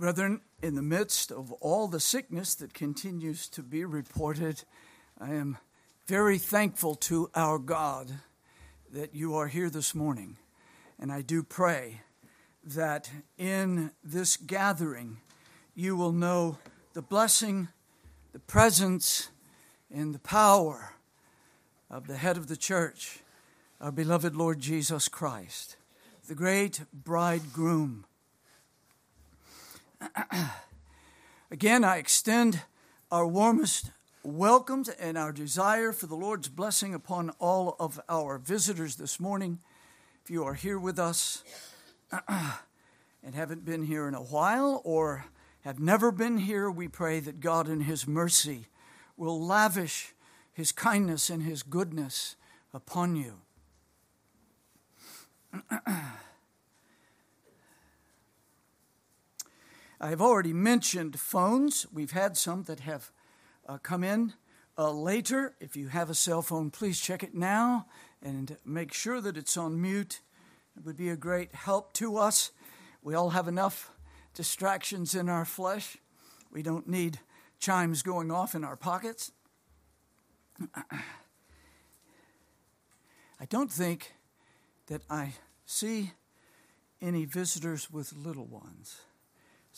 [0.00, 4.64] Brethren, in the midst of all the sickness that continues to be reported,
[5.20, 5.58] I am
[6.06, 8.10] very thankful to our God
[8.90, 10.38] that you are here this morning.
[10.98, 12.00] And I do pray
[12.64, 15.18] that in this gathering
[15.74, 16.56] you will know
[16.94, 17.68] the blessing,
[18.32, 19.28] the presence,
[19.94, 20.94] and the power
[21.90, 23.18] of the head of the church,
[23.82, 25.76] our beloved Lord Jesus Christ,
[26.26, 28.06] the great bridegroom
[31.50, 32.62] Again, I extend
[33.10, 33.90] our warmest
[34.22, 39.58] welcomes and our desire for the Lord's blessing upon all of our visitors this morning.
[40.22, 41.44] If you are here with us
[42.28, 45.26] and haven't been here in a while or
[45.62, 48.66] have never been here, we pray that God in His mercy
[49.16, 50.14] will lavish
[50.52, 52.36] His kindness and His goodness
[52.72, 53.40] upon you.
[60.02, 61.86] I've already mentioned phones.
[61.92, 63.12] We've had some that have
[63.68, 64.32] uh, come in
[64.78, 65.54] uh, later.
[65.60, 67.86] If you have a cell phone, please check it now
[68.22, 70.20] and make sure that it's on mute.
[70.74, 72.50] It would be a great help to us.
[73.02, 73.90] We all have enough
[74.32, 75.98] distractions in our flesh.
[76.50, 77.18] We don't need
[77.58, 79.32] chimes going off in our pockets.
[83.38, 84.14] I don't think
[84.86, 85.34] that I
[85.66, 86.12] see
[87.02, 89.02] any visitors with little ones.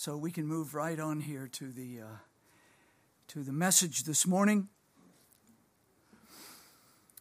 [0.05, 2.17] So we can move right on here to the uh,
[3.28, 4.67] to the message this morning.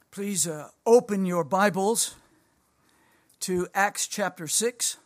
[0.09, 2.15] Please uh, open your Bibles
[3.41, 4.97] to Acts chapter 6.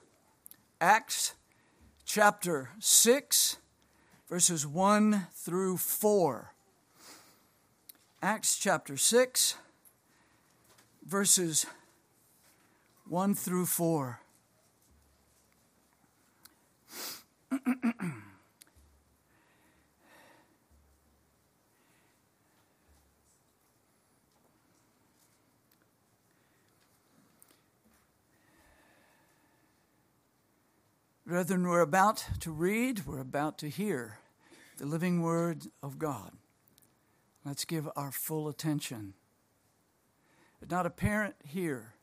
[0.80, 1.34] Acts
[2.06, 3.58] chapter 6,
[4.30, 6.54] verses 1 through 4.
[8.22, 9.58] Acts chapter 6,
[11.06, 11.66] verses
[13.10, 14.22] 1 through 4.
[31.28, 34.20] Brethren, we're about to read, we're about to hear
[34.78, 36.34] the living word of God.
[37.44, 39.16] Let's give our full attention.
[40.60, 41.96] There's not a parent here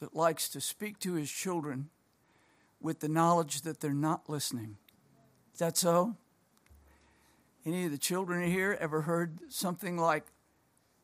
[0.00, 1.88] that likes to speak to his children
[2.78, 4.76] with the knowledge that they're not listening.
[5.54, 6.16] Is that so?
[7.64, 10.26] Any of the children here ever heard something like,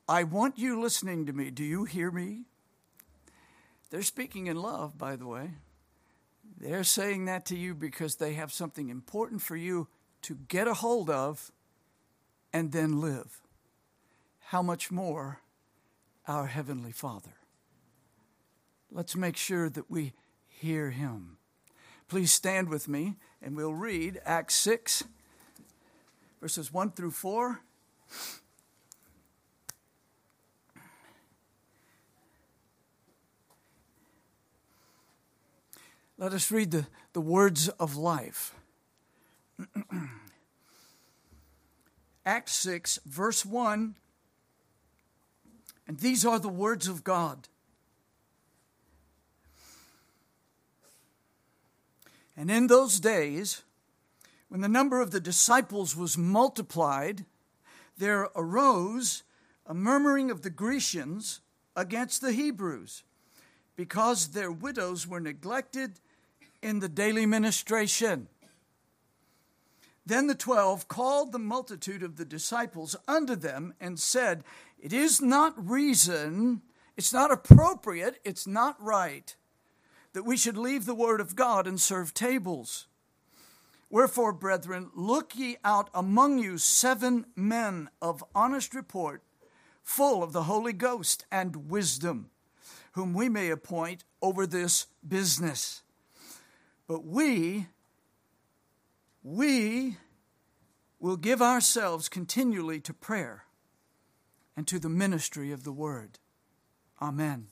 [0.06, 1.50] I want you listening to me.
[1.50, 2.42] Do you hear me?
[3.88, 5.52] They're speaking in love, by the way.
[6.60, 9.86] They're saying that to you because they have something important for you
[10.22, 11.52] to get a hold of
[12.52, 13.40] and then live.
[14.46, 15.40] How much more
[16.26, 17.34] our Heavenly Father?
[18.90, 20.14] Let's make sure that we
[20.48, 21.36] hear Him.
[22.08, 25.04] Please stand with me and we'll read Acts 6,
[26.40, 27.60] verses 1 through 4.
[36.20, 38.52] Let us read the, the words of life.
[42.26, 43.94] Acts 6, verse 1.
[45.86, 47.46] And these are the words of God.
[52.36, 53.62] And in those days,
[54.48, 57.26] when the number of the disciples was multiplied,
[57.96, 59.22] there arose
[59.64, 61.40] a murmuring of the Grecians
[61.76, 63.04] against the Hebrews,
[63.76, 66.00] because their widows were neglected
[66.62, 68.28] in the daily ministration.
[70.06, 74.44] Then the twelve called the multitude of the disciples unto them and said,
[74.80, 76.62] It is not reason,
[76.96, 79.34] it's not appropriate, it's not right
[80.12, 82.86] that we should leave the word of God and serve tables.
[83.90, 89.22] Wherefore, brethren, look ye out among you seven men of honest report,
[89.82, 92.30] full of the Holy Ghost and wisdom,
[92.92, 95.82] whom we may appoint over this business.
[96.88, 97.66] But we,
[99.22, 99.98] we
[100.98, 103.44] will give ourselves continually to prayer
[104.56, 106.18] and to the ministry of the word.
[107.00, 107.48] Amen.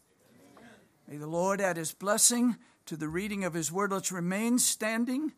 [1.06, 2.56] May the Lord add his blessing
[2.86, 3.92] to the reading of his word.
[3.92, 5.32] Let's remain standing.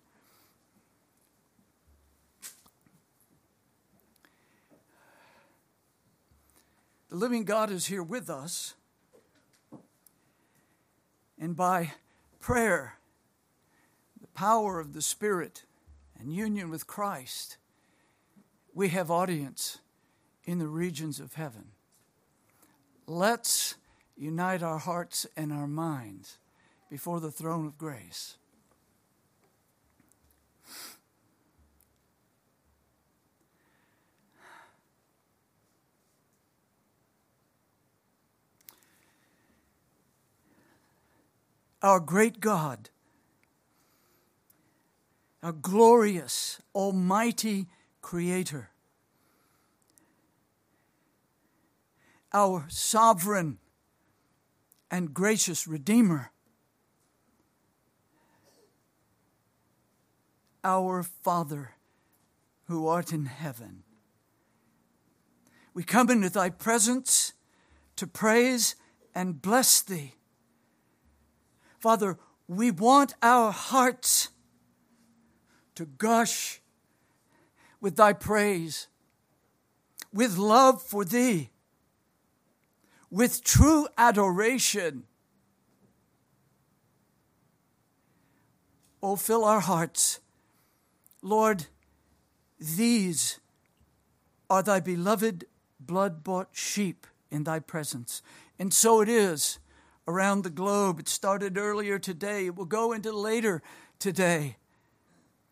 [7.11, 8.75] The living God is here with us.
[11.39, 11.93] And by
[12.39, 12.98] prayer,
[14.39, 15.65] power of the Spirit
[16.17, 17.57] and union with Christ,
[18.73, 19.79] we have audience
[20.45, 21.73] in the regions of heaven.
[23.09, 23.75] Let's
[24.17, 26.39] unite our hearts and our minds
[26.89, 28.37] before the throne of grace.
[41.83, 42.91] Our great God
[45.43, 47.67] our glorious, almighty
[48.01, 48.71] Creator,
[52.33, 53.59] our sovereign
[54.91, 56.33] and gracious Redeemer,
[60.65, 61.75] our Father
[62.65, 63.83] who art in heaven.
[65.73, 67.33] We come into thy presence
[67.97, 68.75] to praise
[69.15, 70.15] and bless thee.
[71.79, 74.31] Father, we want our hearts
[75.79, 76.61] to gush
[77.81, 78.89] with thy praise,
[80.13, 81.51] with love for thee,
[83.13, 85.05] with true adoration.
[89.01, 90.19] Oh, fill our hearts.
[91.23, 91.67] Lord,
[92.59, 93.39] these
[94.51, 95.45] are thy beloved
[95.79, 98.21] blood bought sheep in thy presence.
[98.59, 99.61] And so it is
[100.09, 100.99] around the globe.
[100.99, 103.63] It started earlier today, it will go into later
[104.01, 104.57] today.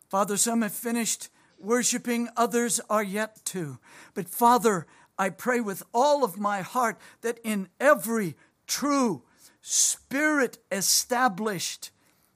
[0.08, 3.78] Father, some have finished worshiping, others are yet to.
[4.14, 4.86] But Father,
[5.18, 8.36] I pray with all of my heart that in every
[8.66, 9.22] true,
[9.60, 11.90] spirit established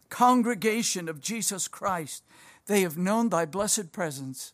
[0.08, 2.24] congregation of Jesus Christ,
[2.66, 4.52] they have known thy blessed presence,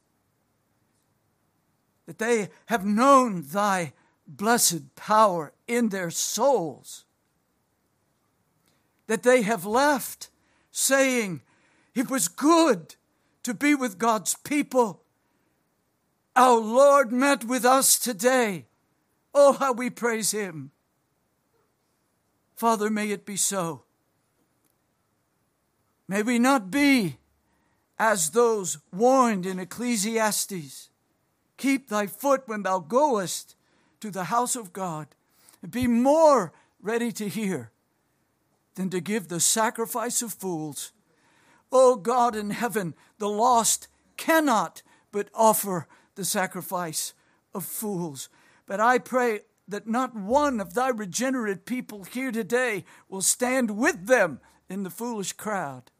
[2.06, 3.92] that they have known thy
[4.26, 7.04] blessed power in their souls,
[9.06, 10.28] that they have left
[10.70, 11.40] saying,
[11.94, 12.96] It was good
[13.46, 15.04] to be with God's people.
[16.34, 18.66] Our Lord met with us today.
[19.32, 20.72] Oh, how we praise Him.
[22.56, 23.84] Father, may it be so.
[26.08, 27.18] May we not be
[28.00, 30.88] as those warned in Ecclesiastes
[31.56, 33.54] keep thy foot when thou goest
[34.00, 35.06] to the house of God,
[35.62, 36.52] and be more
[36.82, 37.70] ready to hear
[38.74, 40.90] than to give the sacrifice of fools.
[41.72, 44.82] O oh God in heaven, the lost cannot
[45.12, 47.14] but offer the sacrifice
[47.54, 48.28] of fools.
[48.66, 54.06] But I pray that not one of thy regenerate people here today will stand with
[54.06, 55.90] them in the foolish crowd.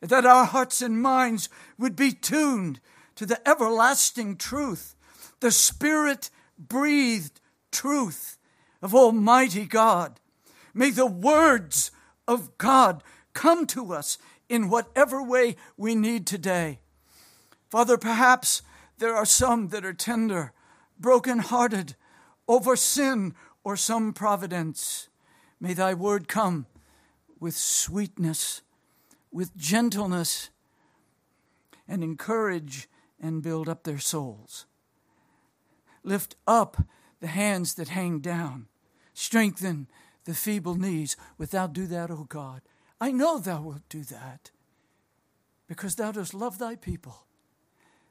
[0.00, 1.48] That our hearts and minds
[1.78, 2.80] would be tuned
[3.16, 4.94] to the everlasting truth,
[5.40, 7.40] the Spirit breathed
[7.72, 8.38] truth
[8.80, 10.20] of Almighty God.
[10.72, 11.90] May the words
[12.28, 13.02] of God
[13.32, 16.80] come to us in whatever way we need today.
[17.70, 18.62] Father, perhaps
[18.98, 20.52] there are some that are tender,
[20.98, 21.94] broken-hearted
[22.46, 25.08] over sin or some providence.
[25.60, 26.66] May thy word come
[27.38, 28.62] with sweetness,
[29.30, 30.50] with gentleness,
[31.86, 32.88] and encourage
[33.20, 34.66] and build up their souls.
[36.02, 36.86] Lift up
[37.20, 38.66] the hands that hang down.
[39.12, 39.88] Strengthen
[40.24, 41.16] the feeble knees.
[41.36, 42.62] Without do that, O God.
[43.00, 44.50] I know thou wilt do that
[45.68, 47.24] because thou dost love thy people.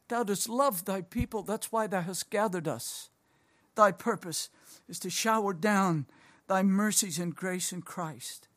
[0.08, 1.44] Thou dost love thy people.
[1.44, 3.10] That's why thou hast gathered us.
[3.76, 4.50] Thy purpose
[4.88, 6.06] is to shower down
[6.48, 8.48] thy mercies and grace in Christ.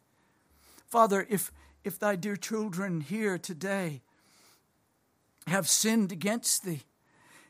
[0.86, 1.50] Father, if,
[1.84, 4.02] if thy dear children here today
[5.46, 6.82] have sinned against thee,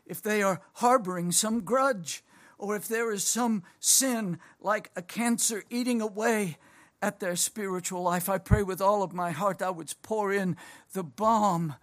[0.07, 2.25] if they are harboring some grudge,
[2.59, 6.57] or if there is some sin like a cancer eating away
[7.03, 8.29] at their spiritual life.
[8.29, 10.57] I pray with all of my heart thou wouldst pour in
[10.93, 11.75] the balm,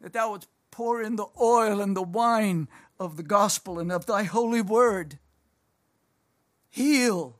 [0.00, 4.06] that thou wouldst pour in the oil and the wine of the gospel and of
[4.06, 5.18] thy holy word.
[6.70, 7.38] Heal,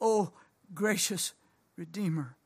[0.00, 0.32] O
[0.72, 1.34] gracious
[1.76, 2.36] Redeemer.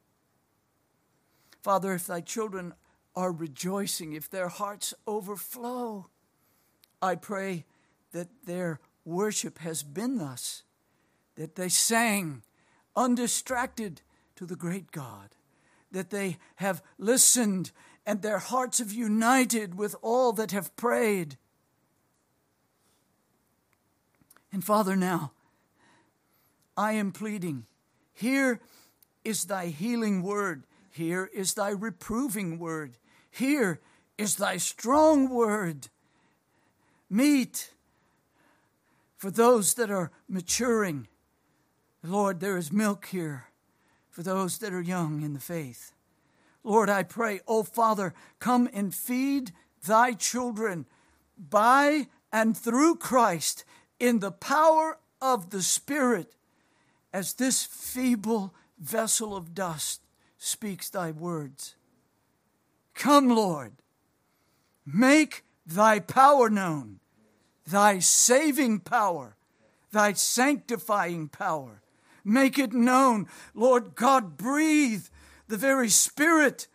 [1.63, 2.75] Father, if thy children
[3.17, 6.09] are rejoicing, if their hearts overflow,
[7.01, 7.65] I pray
[8.13, 10.63] that their worship has been thus,
[11.37, 12.43] that they sang
[12.97, 14.03] undistracted
[14.37, 15.35] to the great God,
[15.91, 17.71] that they have listened
[18.07, 21.37] and their hearts have united with all that have prayed.
[24.53, 25.33] And Father, now
[26.77, 27.67] I am pleading,
[28.13, 28.61] here
[29.25, 32.97] is thy healing word, here is thy reproving word,
[33.31, 33.81] here
[34.19, 35.89] is thy strong word.
[37.11, 37.71] Meet
[39.17, 41.09] for those that are maturing
[42.07, 43.47] Lord, there is milk here
[44.11, 45.93] for those that are young in the faith.
[46.63, 49.53] Lord, I pray, oh Father, come and feed
[49.87, 50.85] thy children
[51.39, 53.65] by and through Christ
[53.99, 56.35] in the power of the Spirit
[57.11, 60.03] as this feeble vessel of dust
[60.37, 61.75] speaks thy words.
[62.95, 63.73] Come, Lord,
[64.85, 67.01] make thy power known,
[67.67, 69.37] thy saving power,
[69.91, 71.81] thy sanctifying power
[72.25, 73.29] Make it known.
[73.55, 75.07] Lord God, breathe
[75.49, 76.69] the very Spirit,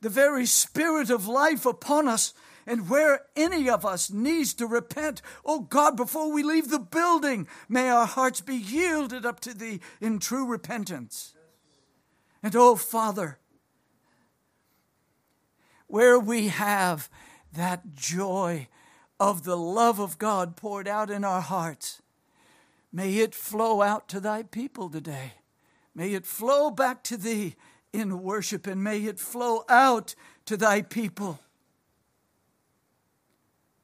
[0.00, 2.32] the very Spirit of life upon us.
[2.64, 7.48] And where any of us needs to repent, oh God, before we leave the building,
[7.68, 11.34] may our hearts be yielded up to Thee in true repentance.
[12.42, 13.38] And oh Father,
[15.88, 17.10] where we have
[17.52, 18.68] that joy
[19.18, 22.01] of the love of God poured out in our hearts,
[22.92, 25.34] may it flow out to Thy people today.
[25.94, 27.56] May it flow back to Thee
[27.92, 30.14] in worship, and may it flow out
[30.46, 31.40] to Thy people.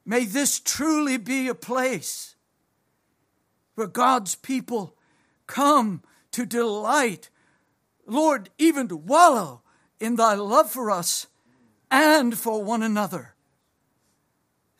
[0.05, 2.35] May this truly be a place
[3.75, 4.95] where God's people
[5.45, 6.01] come
[6.31, 7.29] to delight,
[8.05, 9.61] Lord, even to wallow
[9.99, 11.27] in thy love for us
[11.91, 13.35] and for one another.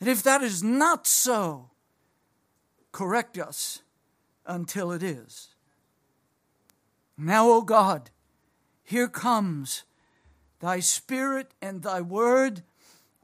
[0.00, 1.70] And if that is not so,
[2.92, 3.82] correct us
[4.46, 5.48] until it is.
[7.16, 8.10] Now, O God,
[8.82, 9.84] here comes
[10.60, 12.62] thy Spirit and thy word.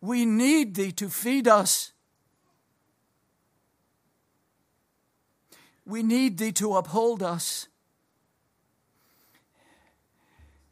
[0.01, 1.93] We need thee to feed us.
[5.85, 7.69] We need thee to uphold us.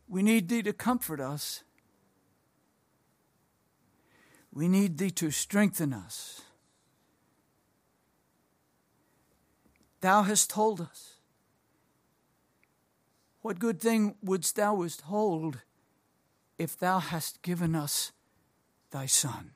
[0.08, 1.62] We need thee to comfort us.
[4.52, 6.42] We need thee to strengthen us.
[10.04, 11.14] Thou hast told us.
[13.40, 15.62] What good thing wouldst thou withhold
[16.58, 18.12] if thou hast given us
[18.90, 19.52] thy Son?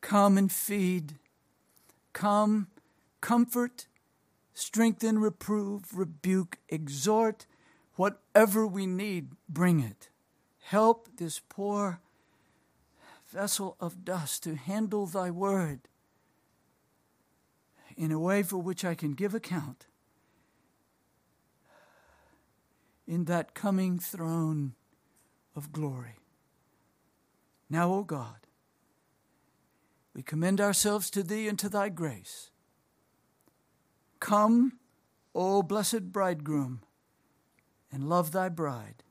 [0.00, 1.14] Come and feed.
[2.12, 2.68] Come,
[3.20, 3.88] comfort,
[4.54, 7.46] strengthen, reprove, rebuke, exhort.
[7.96, 10.10] Whatever we need, bring it.
[10.60, 11.98] Help this poor
[13.26, 15.88] vessel of dust to handle thy word
[17.96, 19.86] in a way for which I can give account
[23.06, 24.74] in that coming throne
[25.54, 26.16] of glory.
[27.68, 28.46] Now, O God,
[30.14, 32.50] we commend ourselves to Thee and to Thy grace.
[34.20, 34.78] Come,
[35.34, 36.82] O blessed bridegroom,
[37.90, 39.02] and love Thy bride.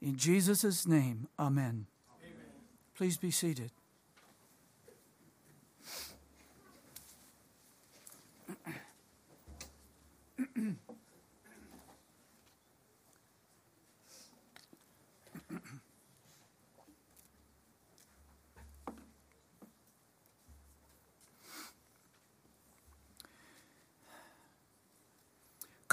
[0.00, 1.86] In Jesus' name, Amen.
[2.94, 3.72] Please be seated.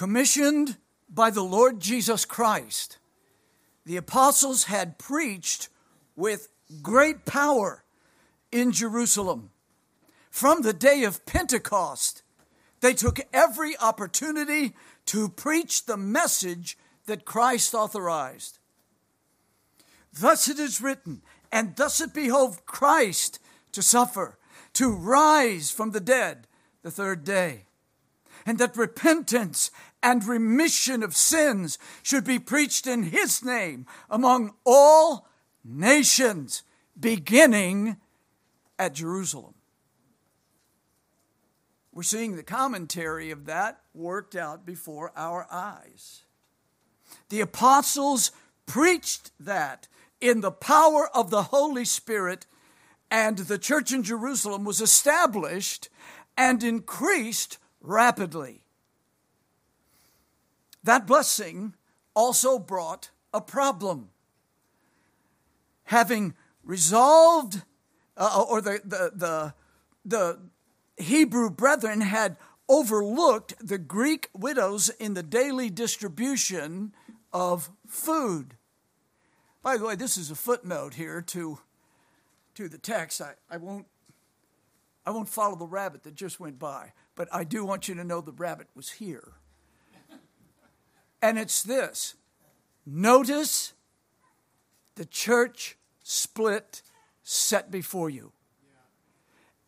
[0.01, 2.97] Commissioned by the Lord Jesus Christ,
[3.85, 5.69] the apostles had preached
[6.15, 6.49] with
[6.81, 7.83] great power
[8.51, 9.51] in Jerusalem.
[10.31, 12.23] From the day of Pentecost,
[12.81, 14.73] they took every opportunity
[15.05, 18.59] to preach the message that Christ authorized.
[20.13, 21.21] Thus it is written,
[21.51, 23.39] and thus it behoved Christ
[23.71, 24.37] to suffer,
[24.73, 26.47] to rise from the dead
[26.81, 27.65] the third day,
[28.45, 29.71] and that repentance
[30.03, 35.29] and remission of sins should be preached in his name among all
[35.63, 36.63] nations,
[36.99, 37.97] beginning
[38.79, 39.53] at Jerusalem.
[41.93, 46.23] We're seeing the commentary of that worked out before our eyes.
[47.29, 48.31] The apostles
[48.65, 49.87] preached that
[50.21, 52.45] in the power of the Holy Spirit,
[53.09, 55.89] and the church in Jerusalem was established
[56.37, 58.63] and increased rapidly.
[60.83, 61.75] That blessing
[62.15, 64.09] also brought a problem
[65.85, 67.63] having resolved,
[68.15, 69.53] uh, or the, the, the,
[70.05, 70.39] the
[71.01, 72.37] Hebrew brethren had
[72.69, 76.93] overlooked the Greek widows in the daily distribution
[77.33, 78.55] of food.
[79.61, 81.59] By the way, this is a footnote here to,
[82.55, 83.21] to the text.
[83.21, 83.85] I, I, won't,
[85.05, 88.03] I won't follow the rabbit that just went by, but I do want you to
[88.03, 89.33] know the rabbit was here.
[91.21, 92.15] And it's this
[92.85, 93.73] notice
[94.95, 96.81] the church split
[97.21, 98.31] set before you.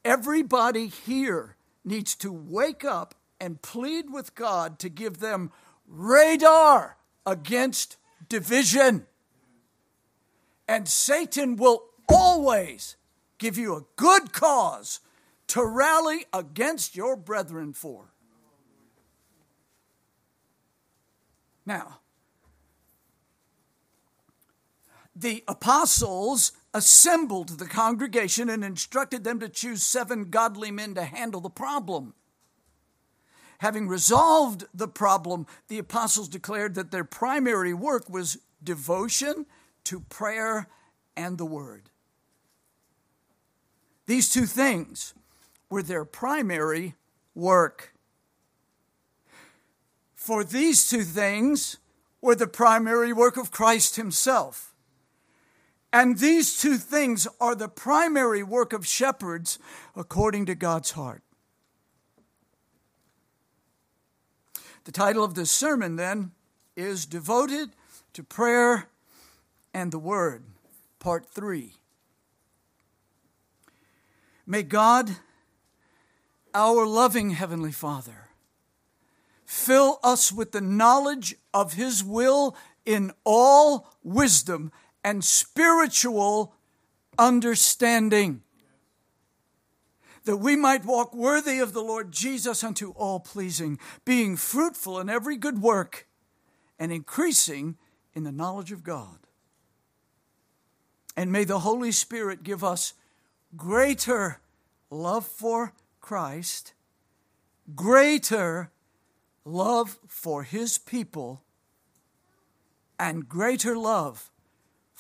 [0.06, 1.56] Everybody here
[1.86, 5.52] needs to wake up and plead with God to give them
[5.88, 7.98] radar against
[8.30, 9.06] division.
[10.68, 12.96] And Satan will always
[13.38, 15.00] give you a good cause
[15.48, 18.14] to rally against your brethren for.
[21.66, 22.00] Now,
[25.16, 31.42] the apostles assembled the congregation and instructed them to choose seven godly men to handle
[31.42, 32.13] the problem.
[33.60, 39.46] Having resolved the problem, the apostles declared that their primary work was devotion
[39.86, 40.68] to prayer
[41.15, 41.89] and the word.
[44.06, 45.13] These two things
[45.70, 46.96] were their primary
[47.36, 47.94] work.
[50.15, 51.77] For these two things
[52.22, 54.73] were the primary work of Christ Himself.
[55.94, 59.60] And these two things are the primary work of shepherds
[59.96, 61.22] according to God's heart.
[64.86, 66.32] The title of this sermon, then,
[66.76, 67.70] is Devoted
[68.14, 68.90] to Prayer
[69.72, 70.44] and the Word,
[70.98, 71.74] Part 3.
[74.48, 75.12] May God,
[76.56, 78.30] our loving Heavenly Father,
[79.46, 84.72] fill us with the knowledge of His will in all wisdom
[85.04, 86.54] and spiritual
[87.18, 88.42] understanding
[90.26, 95.10] that we might walk worthy of the Lord Jesus unto all pleasing, being fruitful in
[95.10, 96.08] every good work
[96.80, 97.78] and increasing
[98.14, 99.20] in the knowledge of God.
[101.16, 102.94] And may the Holy Spirit give us
[103.56, 104.40] greater
[104.90, 106.74] love for Christ,
[107.76, 108.72] greater
[109.46, 111.44] love for His people,
[112.98, 114.32] and greater love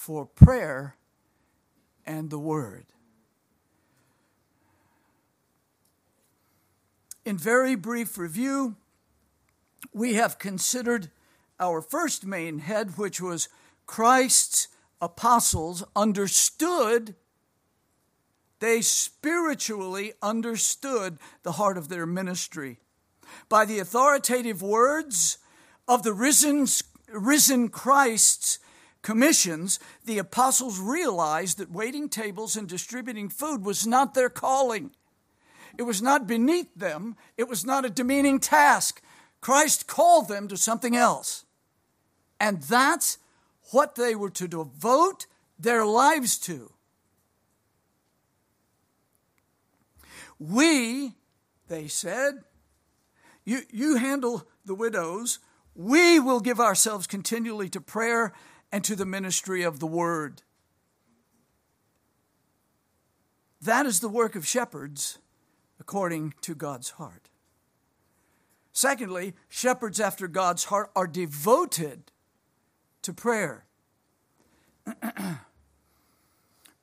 [0.03, 0.97] for prayer
[2.05, 2.83] and the Word.
[7.23, 8.75] In very brief review,
[9.93, 11.09] we have considered
[11.57, 13.47] our first main head, which was
[13.85, 14.67] Christ's
[15.01, 17.15] apostles understood,
[18.59, 22.81] they spiritually understood the heart of their ministry.
[23.47, 25.37] By the authoritative words
[25.87, 26.67] of the risen,
[27.09, 28.59] risen Christ's
[29.03, 34.89] commissions, the apostles realized that waiting tables and distributing food was not their calling.
[35.77, 39.01] It was not beneath them, it was not a demeaning task.
[39.41, 41.45] Christ called them to something else.
[42.39, 43.17] And that's
[43.71, 45.27] what they were to devote
[45.59, 46.71] their lives to.
[50.39, 51.13] We,
[51.67, 52.43] they said,
[53.45, 55.39] you, you handle the widows.
[55.75, 58.33] We will give ourselves continually to prayer
[58.73, 60.41] and to the ministry of the word.
[63.61, 65.19] That is the work of shepherds
[65.79, 67.29] according to God's heart.
[68.71, 72.11] Secondly, shepherds after God's heart are devoted
[73.03, 73.65] to prayer.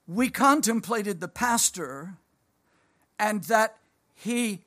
[0.06, 2.14] we contemplated the pastor
[3.18, 3.78] and that
[4.14, 4.60] he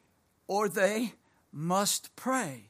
[0.45, 1.13] or they
[1.53, 2.69] must pray.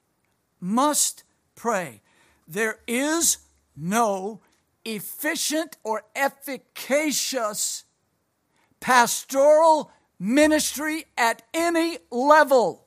[0.60, 1.24] Must
[1.56, 2.02] pray.
[2.48, 3.38] There is
[3.76, 4.42] no
[4.86, 7.86] efficient or efficacious
[8.80, 12.86] pastoral ministry at any level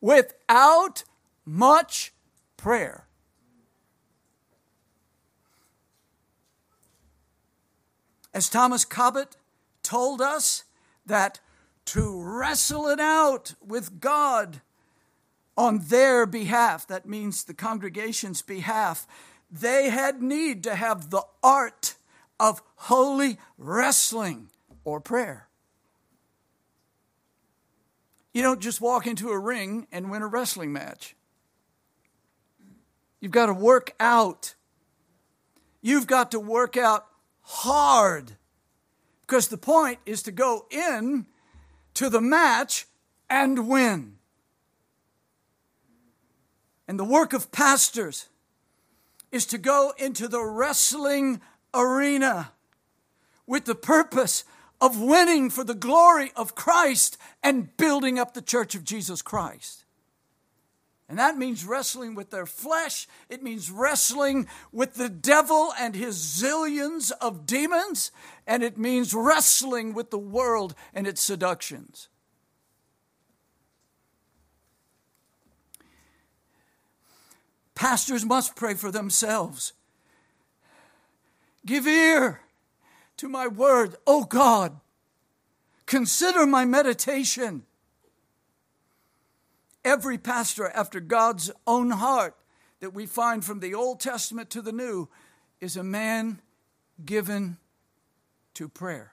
[0.00, 1.04] without
[1.44, 2.12] much
[2.56, 3.06] prayer.
[8.32, 9.36] As Thomas Cobbett
[9.82, 10.64] told us,
[11.06, 11.40] that
[11.86, 14.60] to wrestle it out with God
[15.56, 19.06] on their behalf, that means the congregation's behalf,
[19.60, 21.94] they had need to have the art
[22.40, 24.48] of holy wrestling
[24.82, 25.48] or prayer.
[28.32, 31.14] You don't just walk into a ring and win a wrestling match.
[33.20, 34.54] You've got to work out.
[35.80, 37.06] You've got to work out
[37.42, 38.32] hard.
[39.20, 41.26] Because the point is to go in
[41.94, 42.86] to the match
[43.30, 44.16] and win.
[46.88, 48.28] And the work of pastors
[49.34, 51.40] is to go into the wrestling
[51.74, 52.52] arena
[53.48, 54.44] with the purpose
[54.80, 59.84] of winning for the glory of Christ and building up the church of Jesus Christ.
[61.08, 63.08] And that means wrestling with their flesh.
[63.28, 68.12] It means wrestling with the devil and his zillions of demons.
[68.46, 72.08] And it means wrestling with the world and its seductions.
[77.74, 79.72] Pastors must pray for themselves.
[81.66, 82.40] Give ear
[83.16, 84.80] to my word, O God.
[85.86, 87.64] Consider my meditation.
[89.84, 92.34] Every pastor after God's own heart
[92.80, 95.08] that we find from the Old Testament to the New
[95.60, 96.40] is a man
[97.04, 97.58] given
[98.54, 99.12] to prayer.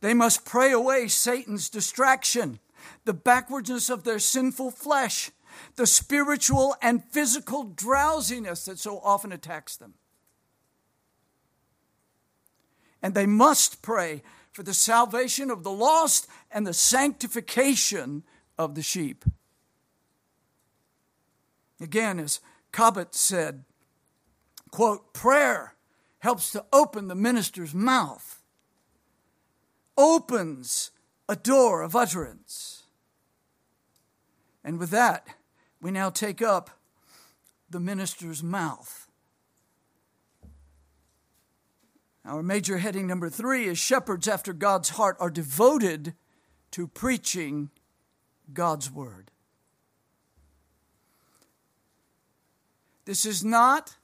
[0.00, 2.58] They must pray away Satan's distraction,
[3.04, 5.30] the backwardness of their sinful flesh,
[5.76, 9.94] the spiritual and physical drowsiness that so often attacks them
[13.02, 18.22] and they must pray for the salvation of the lost and the sanctification
[18.56, 19.24] of the sheep.
[21.80, 22.40] Again, as
[22.70, 23.64] Cobbett said,
[24.70, 25.74] quote, prayer
[26.20, 28.40] helps to open the minister's mouth,
[29.96, 30.92] opens
[31.28, 32.82] a door of utterance.
[34.64, 35.26] And with that,
[35.80, 36.70] we now take up
[37.68, 39.08] the minister's mouth.
[42.24, 46.14] Our major heading number three is Shepherds after God's heart are devoted
[46.72, 47.70] to preaching
[48.52, 49.30] God's word.
[53.04, 53.96] This is not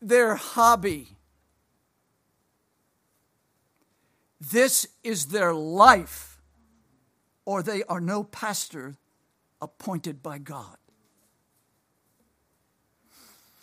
[0.00, 1.16] their hobby.
[4.40, 6.31] This is their life,
[7.44, 8.96] or they are no pastor
[9.60, 10.76] appointed by God.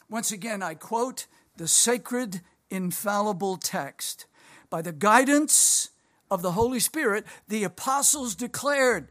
[0.09, 4.25] Once again, I quote the sacred, infallible text.
[4.69, 5.89] By the guidance
[6.31, 9.09] of the Holy Spirit, the apostles declared,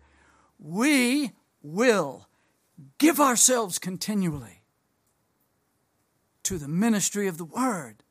[0.58, 2.28] We will
[2.98, 4.62] give ourselves continually
[6.44, 8.02] to the ministry of the Word.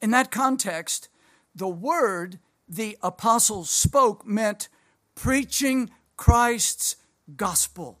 [0.00, 1.08] In that context,
[1.54, 4.68] the Word the apostles spoke meant
[5.20, 6.96] preaching Christ's
[7.36, 7.98] gospel.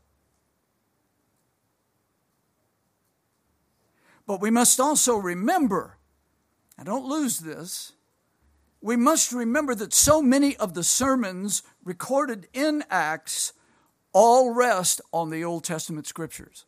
[4.26, 5.98] But we must also remember,
[6.78, 7.92] and don't lose this,
[8.80, 13.52] we must remember that so many of the sermons recorded in Acts
[14.14, 16.64] all rest on the Old Testament scriptures.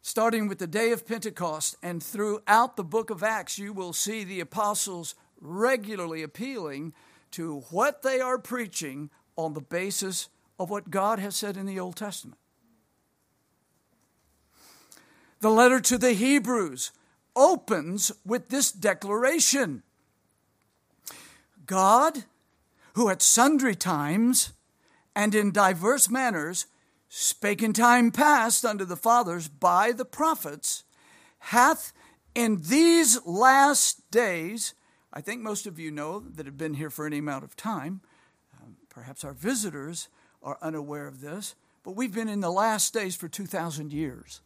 [0.00, 4.24] Starting with the day of Pentecost and throughout the book of Acts, you will see
[4.24, 6.94] the apostles regularly appealing
[7.34, 11.80] to what they are preaching on the basis of what God has said in the
[11.80, 12.38] Old Testament.
[15.40, 16.92] The letter to the Hebrews
[17.34, 19.82] opens with this declaration
[21.66, 22.24] God,
[22.94, 24.52] who at sundry times
[25.16, 26.66] and in diverse manners
[27.08, 30.84] spake in time past unto the fathers by the prophets,
[31.38, 31.92] hath
[32.34, 34.74] in these last days,
[35.16, 38.00] I think most of you know that have been here for any amount of time,
[38.60, 40.08] um, perhaps our visitors
[40.42, 44.40] are unaware of this, but we've been in the last days for 2,000 years.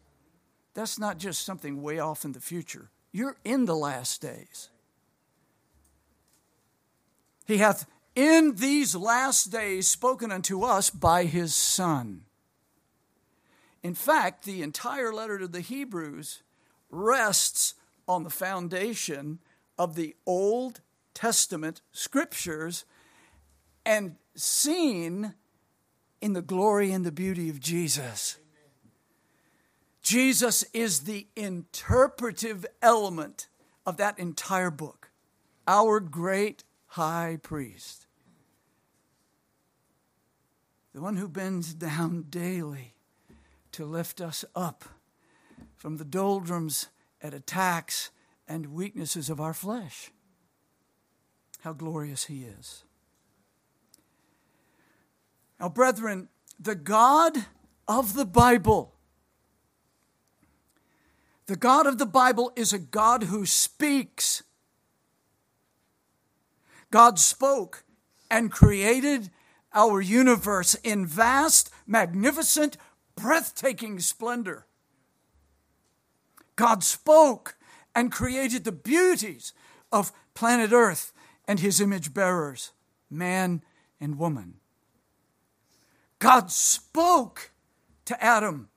[0.75, 2.91] That's not just something way off in the future.
[3.13, 4.69] You're in the last days.
[7.47, 12.25] He hath in these last days spoken unto us by his Son.
[13.83, 16.43] In fact, the entire letter to the Hebrews
[16.91, 17.75] rests
[18.07, 19.39] on the foundation
[19.79, 20.81] of the Old
[21.15, 22.85] Testament scriptures
[23.85, 25.35] and seen
[26.21, 28.39] in the glory and the beauty of Jesus.
[30.03, 33.49] Jesus is the interpretive element
[33.85, 35.11] of that entire book,
[35.67, 38.07] our great high priest,
[40.95, 42.95] the one who bends down daily
[43.73, 44.85] to lift us up
[45.77, 46.89] from the doldrums
[47.21, 48.11] and attacks
[48.49, 50.11] and weaknesses of our flesh.
[51.61, 52.85] How glorious he is.
[55.61, 57.37] Now, brethren, the God
[57.87, 58.95] of the Bible
[61.49, 64.43] the God of the Bible is a God who speaks.
[66.91, 67.85] God spoke
[68.31, 69.31] and created
[69.73, 72.77] our universe in vast, magnificent,
[73.17, 74.67] breathtaking splendor.
[76.55, 77.57] God spoke
[77.99, 79.53] and created the beauties
[79.91, 81.13] of planet Earth
[81.49, 82.71] and his image bearers,
[83.11, 83.61] man
[84.01, 84.55] and woman.
[86.21, 87.51] God spoke
[88.05, 88.69] to Adam.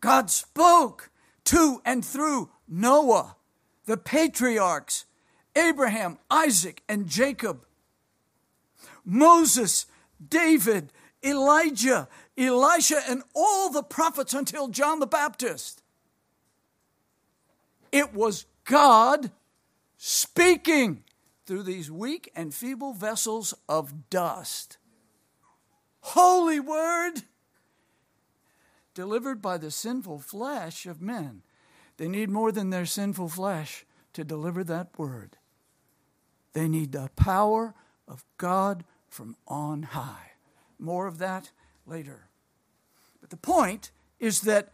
[0.00, 1.10] God spoke
[1.46, 3.34] to and through Noah,
[3.86, 5.06] the patriarchs,
[5.56, 7.66] Abraham, Isaac, and Jacob,
[9.04, 9.86] Moses,
[10.24, 10.92] David,
[11.24, 12.06] Elijah,
[12.38, 15.82] Elisha, and all the prophets until John the Baptist.
[17.94, 19.30] It was God
[19.98, 21.04] speaking
[21.46, 24.78] through these weak and feeble vessels of dust.
[26.00, 27.22] Holy Word
[28.94, 31.42] delivered by the sinful flesh of men.
[31.96, 35.36] They need more than their sinful flesh to deliver that word.
[36.52, 37.74] They need the power
[38.08, 40.32] of God from on high.
[40.80, 41.52] More of that
[41.86, 42.26] later.
[43.20, 44.72] But the point is that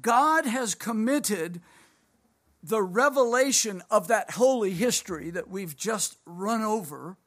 [0.00, 1.60] God has committed
[2.64, 7.18] the revelation of that holy history that we've just run over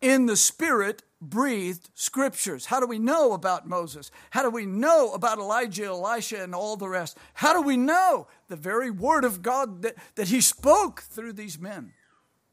[0.00, 2.66] in the Spirit breathed scriptures.
[2.66, 4.12] How do we know about Moses?
[4.30, 7.18] How do we know about Elijah, Elisha, and all the rest?
[7.34, 11.58] How do we know the very word of God that, that he spoke through these
[11.58, 11.92] men?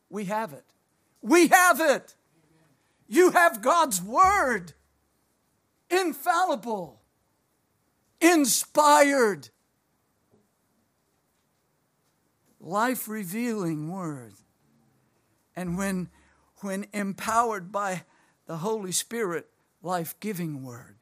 [0.09, 0.65] We have it.
[1.21, 2.15] We have it.
[3.07, 4.73] You have God's word,
[5.89, 7.01] infallible,
[8.19, 9.49] inspired,
[12.59, 14.33] life revealing word.
[15.55, 16.09] And when,
[16.57, 18.03] when empowered by
[18.45, 19.47] the Holy Spirit,
[19.81, 20.95] life giving word.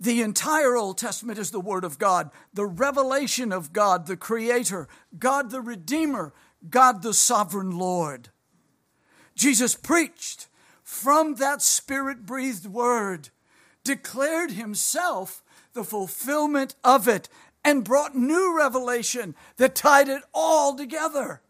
[0.00, 4.86] The entire Old Testament is the Word of God, the revelation of God, the Creator,
[5.18, 6.32] God the Redeemer,
[6.70, 8.28] God the Sovereign Lord.
[9.34, 10.46] Jesus preached
[10.84, 13.30] from that Spirit breathed Word,
[13.82, 17.28] declared Himself the fulfillment of it,
[17.68, 21.42] and brought new revelation that tied it all together.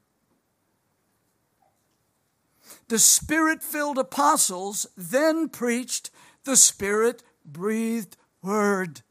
[2.89, 6.11] The Spirit filled apostles then preached
[6.43, 9.03] the Spirit breathed word.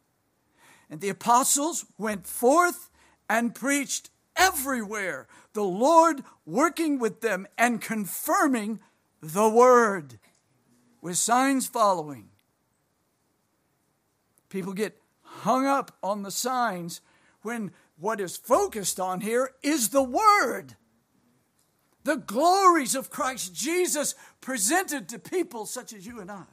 [0.90, 2.90] And the apostles went forth
[3.30, 8.82] and preached everywhere, the Lord working with them and confirming
[9.22, 10.20] the word
[11.02, 12.28] with signs following.
[14.50, 15.02] People get
[15.38, 17.02] hung up on the signs
[17.42, 20.76] when what is focused on here is the word.
[22.04, 26.46] The glories of Christ Jesus presented to people such as you and I.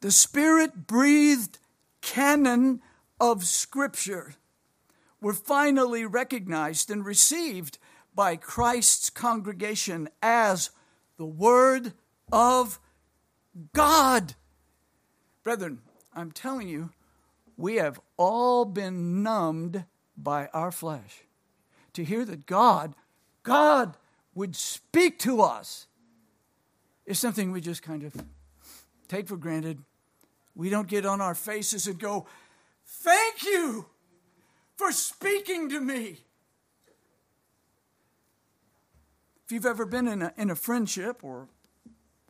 [0.00, 1.58] the spirit breathed
[2.00, 2.80] canon
[3.20, 4.34] of Scripture
[5.20, 7.78] were finally recognized and received
[8.20, 10.68] by Christ's congregation as
[11.16, 11.94] the Word
[12.30, 12.78] of
[13.72, 14.34] God.
[15.42, 15.80] Brethren,
[16.14, 16.90] I'm telling you,
[17.56, 19.86] we have all been numbed
[20.18, 21.22] by our flesh.
[21.94, 22.94] To hear that God,
[23.42, 23.96] God
[24.34, 25.86] would speak to us
[27.06, 28.14] is something we just kind of
[29.08, 29.78] take for granted
[30.54, 32.26] we don't get on our faces and go,
[32.84, 33.86] Thank you
[34.76, 36.18] for speaking to me.
[39.50, 41.48] If you've ever been in a, in a friendship or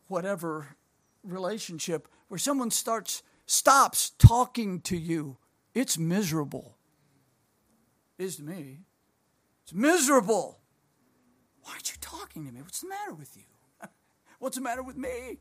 [0.09, 0.69] whatever
[1.23, 5.37] relationship where someone starts stops talking to you,
[5.75, 6.79] it's miserable.
[8.19, 8.79] It is to me.
[9.65, 10.61] It's miserable.
[11.61, 12.63] Why aren't you talking to me?
[12.63, 13.43] What's the matter with you?
[14.39, 15.41] What's the matter with me?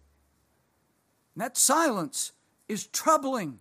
[1.33, 2.33] And that silence
[2.67, 3.59] is troubling.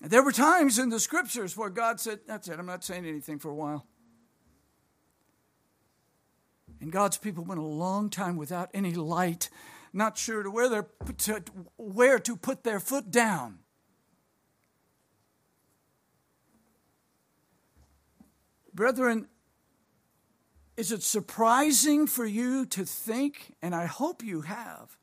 [0.00, 3.38] There were times in the scriptures where God said, That's it, I'm not saying anything
[3.38, 3.86] for a while.
[6.82, 9.48] And God's people went a long time without any light,
[9.92, 11.42] not sure to where, to,
[11.76, 13.60] where to put their foot down.
[18.74, 19.28] Brethren,
[20.76, 24.96] is it surprising for you to think, and I hope you have,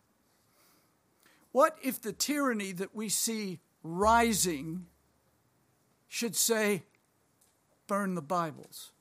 [1.54, 4.88] what if the tyranny that we see rising
[6.10, 6.84] should say,
[7.88, 8.92] burn the Bibles?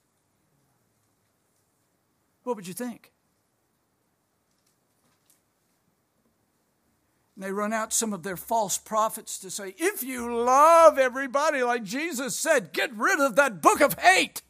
[2.49, 3.13] What would you think?
[7.35, 11.63] And they run out some of their false prophets to say, if you love everybody
[11.63, 14.41] like Jesus said, get rid of that book of hate.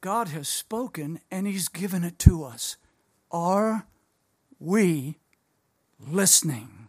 [0.00, 2.78] God has spoken and He's given it to us.
[3.30, 3.86] Are
[4.58, 5.18] we
[6.00, 6.88] listening?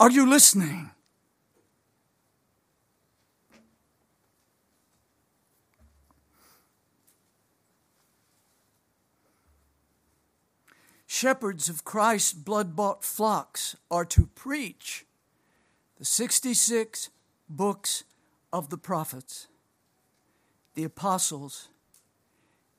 [0.00, 0.90] Are you listening?
[11.12, 15.04] Shepherds of Christ's blood bought flocks are to preach
[15.98, 17.10] the 66
[17.50, 18.04] books
[18.50, 19.46] of the prophets,
[20.74, 21.68] the apostles,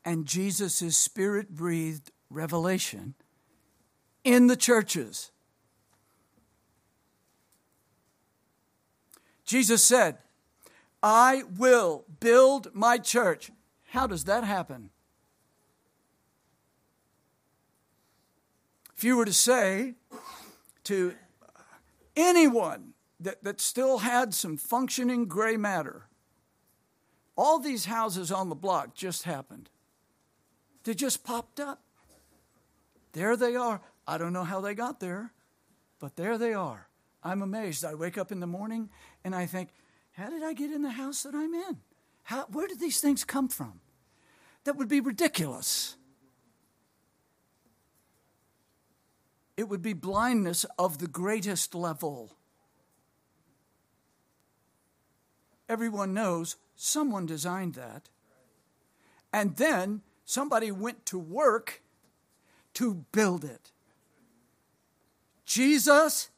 [0.03, 3.13] and Jesus' spirit breathed revelation
[4.23, 5.29] in the churches.
[9.45, 10.17] Jesus said,
[11.03, 13.51] I will build my church.
[13.89, 14.89] How does that happen?
[19.03, 19.95] If you were to say
[20.85, 21.13] to
[22.15, 26.07] anyone that, that still had some functioning gray matter,
[27.35, 29.69] all these houses on the block just happened.
[30.85, 31.81] They just popped up.
[33.11, 33.81] There they are.
[34.07, 35.33] I don't know how they got there,
[35.99, 36.87] but there they are.
[37.25, 37.83] I'm amazed.
[37.83, 38.89] I wake up in the morning
[39.25, 39.71] and I think,
[40.13, 41.79] how did I get in the house that I'm in?
[42.23, 43.81] How, where did these things come from?
[44.63, 45.97] That would be ridiculous.
[49.63, 52.35] It would be blindness of the greatest level.
[55.69, 58.09] Everyone knows someone designed that.
[59.31, 61.81] And then somebody went to work
[62.73, 63.71] to build it.
[65.45, 66.29] Jesus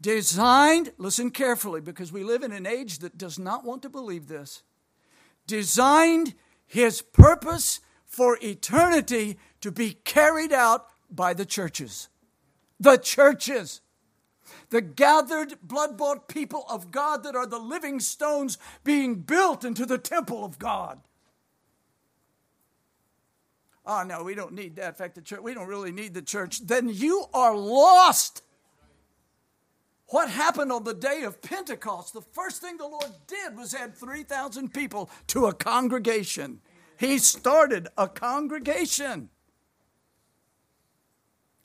[0.00, 4.26] designed, listen carefully because we live in an age that does not want to believe
[4.26, 4.64] this,
[5.46, 6.34] designed
[6.66, 12.08] his purpose for eternity to be carried out by the churches.
[12.80, 13.80] The churches.
[14.70, 19.84] The gathered, blood bought people of God that are the living stones being built into
[19.86, 21.00] the temple of God.
[23.84, 24.88] Oh, no, we don't need that.
[24.88, 26.66] In fact, the church, we don't really need the church.
[26.66, 28.42] Then you are lost.
[30.06, 32.12] What happened on the day of Pentecost?
[32.12, 36.60] The first thing the Lord did was add 3,000 people to a congregation.
[36.98, 39.30] He started a congregation.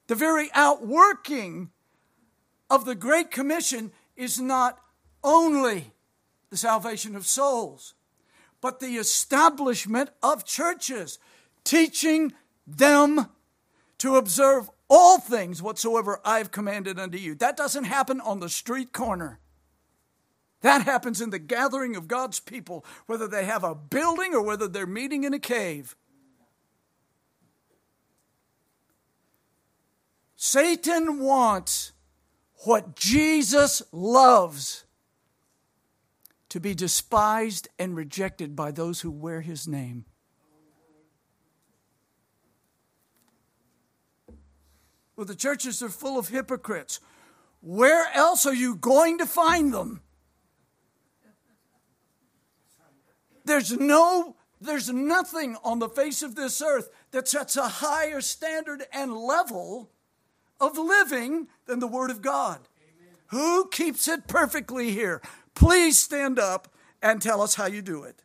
[0.08, 1.70] The very outworking
[2.70, 4.80] of the Great Commission is not
[5.24, 5.94] only
[6.50, 7.94] the salvation of souls,
[8.62, 11.20] but the establishment of churches,
[11.64, 12.34] teaching
[12.66, 13.28] them
[14.00, 17.36] to observe all things whatsoever I've commanded unto you.
[17.36, 19.40] That doesn't happen on the street corner.
[20.62, 24.68] That happens in the gathering of God's people, whether they have a building or whether
[24.68, 25.96] they're meeting in a cave.
[30.40, 31.94] Satan wants
[32.64, 34.86] what Jesus loves
[36.50, 40.06] to be despised and rejected by those who wear his name.
[45.16, 47.00] Well, the churches are full of hypocrites.
[47.62, 50.02] Where else are you going to find them?
[53.44, 58.84] There's no there's nothing on the face of this earth that sets a higher standard
[58.92, 59.92] and level
[60.60, 62.60] of living than the Word of God.
[62.80, 63.16] Amen.
[63.28, 65.22] Who keeps it perfectly here?
[65.56, 66.68] Please stand up
[67.02, 68.24] and tell us how you do it.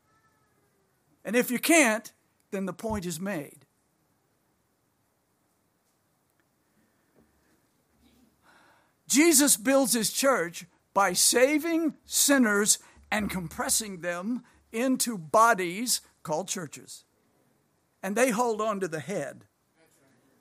[1.25, 2.13] And if you can't,
[2.51, 3.67] then the point is made.
[9.09, 10.65] Jesus builds his church
[10.95, 12.79] by saving sinners
[13.11, 14.43] and compressing them
[14.73, 17.05] into bodies called churches.
[18.03, 19.45] And they hold on to the head,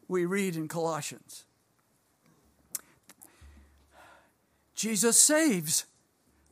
[0.08, 1.46] we read in Colossians.
[4.82, 5.86] Jesus saves.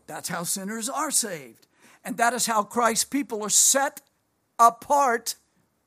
[0.05, 1.65] That's how sinners are saved.
[2.05, 4.01] And that is how Christ's people are set
[4.59, 5.33] apart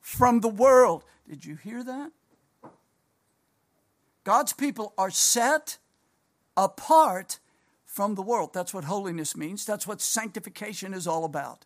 [0.01, 1.05] from the world.
[1.29, 2.11] Did you hear that?
[4.25, 5.79] God's people are set
[6.57, 7.39] apart
[7.85, 8.51] from the world.
[8.53, 9.65] That's what holiness means.
[9.65, 11.65] That's what sanctification is all about.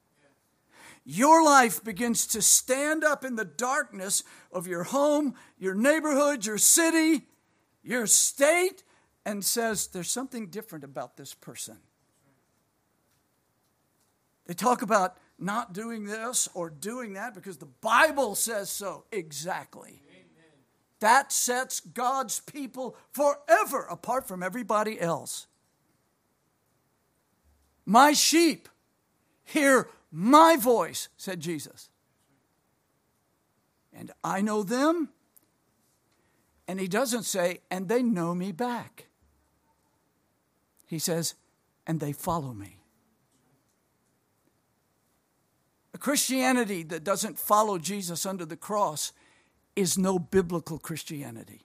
[1.07, 6.59] Your life begins to stand up in the darkness of your home, your neighborhood, your
[6.59, 7.29] city,
[7.83, 8.83] your state,
[9.27, 11.77] and says, There's something different about this person.
[14.47, 19.05] They talk about not doing this or doing that because the Bible says so.
[19.11, 20.01] Exactly.
[20.09, 20.25] Amen.
[21.01, 25.49] That sets God's people forever apart from everybody else.
[27.85, 28.69] My sheep
[29.43, 31.91] hear my voice, said Jesus.
[33.93, 35.11] And I know them.
[36.69, 39.07] And he doesn't say, and they know me back.
[40.87, 41.35] He says,
[41.87, 42.79] and they follow me.
[45.95, 49.13] A Christianity that doesn't follow Jesus under the cross
[49.75, 51.63] is no biblical Christianity.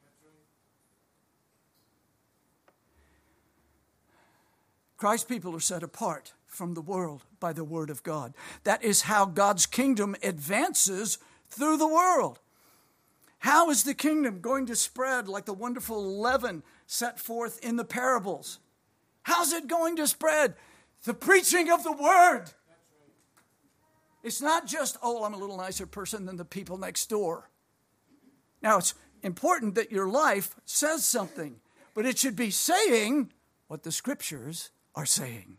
[4.95, 8.34] Christ's people are set apart from the world by the Word of God.
[8.63, 11.17] That is how God's kingdom advances
[11.49, 12.39] through the world.
[13.39, 17.84] How is the kingdom going to spread like the wonderful leaven set forth in the
[17.84, 18.59] parables?
[19.24, 20.55] How's it going to spread?
[21.03, 22.45] The preaching of the word.
[24.24, 27.49] It's not just, oh, I'm a little nicer person than the people next door.
[28.61, 28.93] Now, it's
[29.24, 31.55] important that your life says something,
[31.95, 33.32] but it should be saying
[33.67, 35.57] what the scriptures are saying.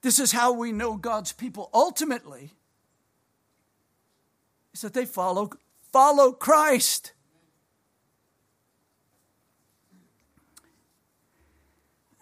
[0.00, 2.52] This is how we know God's people ultimately
[4.72, 5.50] is that they follow
[5.92, 7.12] follow Christ.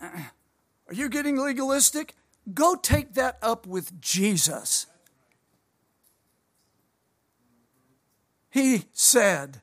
[0.00, 2.14] Are you getting legalistic?
[2.52, 4.86] Go take that up with Jesus.
[8.50, 9.60] He said,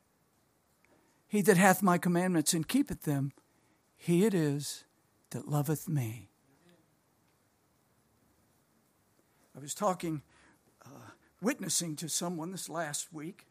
[1.27, 3.33] He that hath my commandments and keepeth them,
[3.95, 4.85] he it is
[5.31, 6.29] that loveth me.
[9.55, 10.21] I was talking,
[10.85, 11.09] uh,
[11.41, 13.47] witnessing to someone this last week,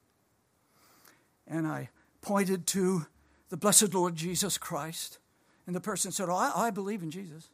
[1.47, 1.91] and I
[2.23, 3.07] pointed to
[3.51, 5.19] the blessed Lord Jesus Christ.
[5.67, 7.49] And the person said, Oh, I, I believe in Jesus.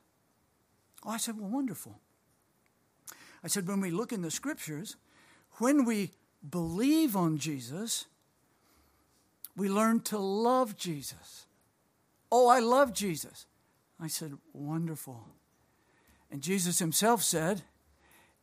[1.05, 1.99] Oh, I said, Well, wonderful.
[3.43, 4.97] I said, When we look in the scriptures,
[5.59, 6.11] when we
[6.49, 8.07] believe on Jesus,
[9.57, 11.47] we learn to love Jesus.
[12.31, 13.47] Oh, I love Jesus.
[14.01, 15.27] I said, Wonderful.
[16.31, 17.63] And Jesus himself said,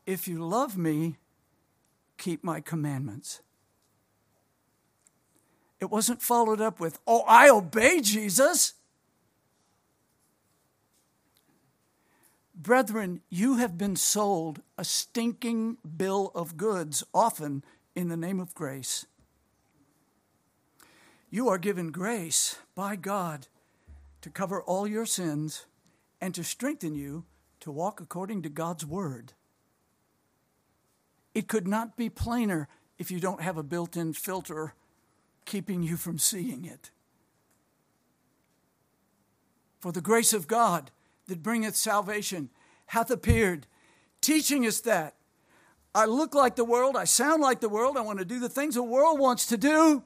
[0.05, 1.17] If you love me,
[2.17, 3.41] keep my commandments.
[5.79, 8.73] It wasn't followed up with, Oh, I obey Jesus.
[12.61, 17.63] Brethren, you have been sold a stinking bill of goods, often
[17.95, 19.05] in the name of grace.
[21.29, 23.47] You are given grace by God
[24.19, 25.67] to cover all your sins
[26.19, 27.23] and to strengthen you
[27.61, 29.31] to walk according to God's word.
[31.33, 34.73] It could not be plainer if you don't have a built in filter
[35.45, 36.91] keeping you from seeing it.
[39.79, 40.91] For the grace of God
[41.29, 42.49] that bringeth salvation
[42.87, 43.65] hath appeared,
[44.21, 45.15] teaching us that
[45.95, 48.49] I look like the world, I sound like the world, I want to do the
[48.49, 50.03] things the world wants to do,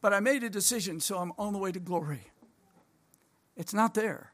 [0.00, 2.30] but I made a decision, so I'm on the way to glory.
[3.56, 4.32] It's not there.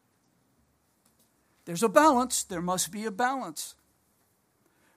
[1.64, 3.74] There's a balance, there must be a balance.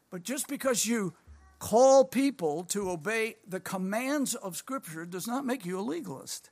[0.10, 1.14] But just because you
[1.60, 6.50] call people to obey the commands of Scripture does not make you a legalist.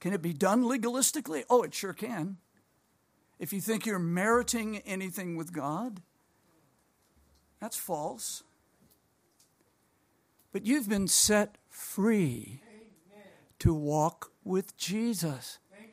[0.00, 1.44] Can it be done legalistically?
[1.50, 2.38] Oh, it sure can.
[3.40, 6.02] If you think you're meriting anything with God,
[7.58, 8.42] that's false.
[10.52, 13.26] But you've been set free Amen.
[13.60, 15.88] to walk with Jesus, you,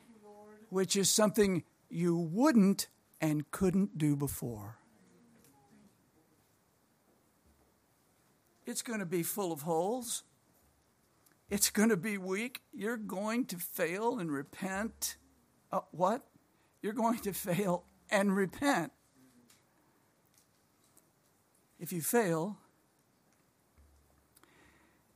[0.68, 2.88] which is something you wouldn't
[3.18, 4.76] and couldn't do before.
[8.66, 10.22] It's going to be full of holes.
[11.48, 12.60] It's going to be weak.
[12.74, 15.16] You're going to fail and repent.
[15.72, 16.27] Uh, what?
[16.82, 18.92] You're going to fail and repent.
[21.78, 22.58] If you fail,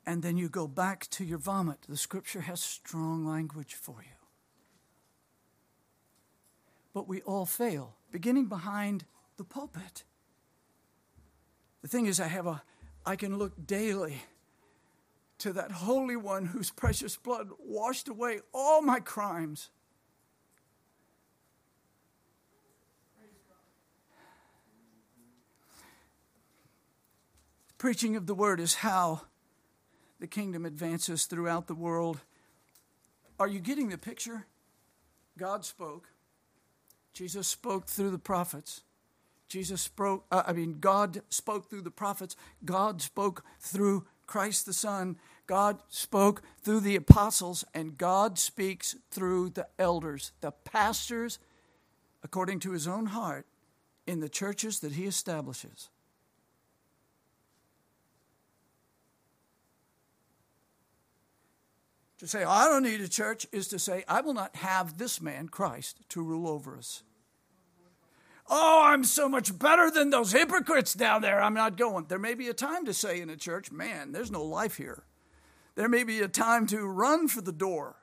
[0.06, 4.16] and then you go back to your vomit, the scripture has strong language for you.
[6.92, 9.04] But we all fail, beginning behind
[9.36, 10.04] the pulpit.
[11.80, 12.62] The thing is, I have a
[13.04, 14.22] I can look daily
[15.38, 19.70] to that Holy One whose precious blood washed away all my crimes.
[27.82, 29.22] Preaching of the word is how
[30.20, 32.20] the kingdom advances throughout the world.
[33.40, 34.46] Are you getting the picture?
[35.36, 36.06] God spoke.
[37.12, 38.82] Jesus spoke through the prophets.
[39.48, 42.36] Jesus spoke, uh, I mean, God spoke through the prophets.
[42.64, 45.16] God spoke through Christ the Son.
[45.48, 51.40] God spoke through the apostles, and God speaks through the elders, the pastors,
[52.22, 53.44] according to his own heart,
[54.06, 55.88] in the churches that he establishes.
[62.22, 65.20] To say, I don't need a church, is to say, I will not have this
[65.20, 67.02] man, Christ, to rule over us.
[68.48, 71.42] Oh, I'm so much better than those hypocrites down there.
[71.42, 72.04] I'm not going.
[72.06, 75.02] There may be a time to say in a church, man, there's no life here.
[75.74, 77.96] There may be a time to run for the door.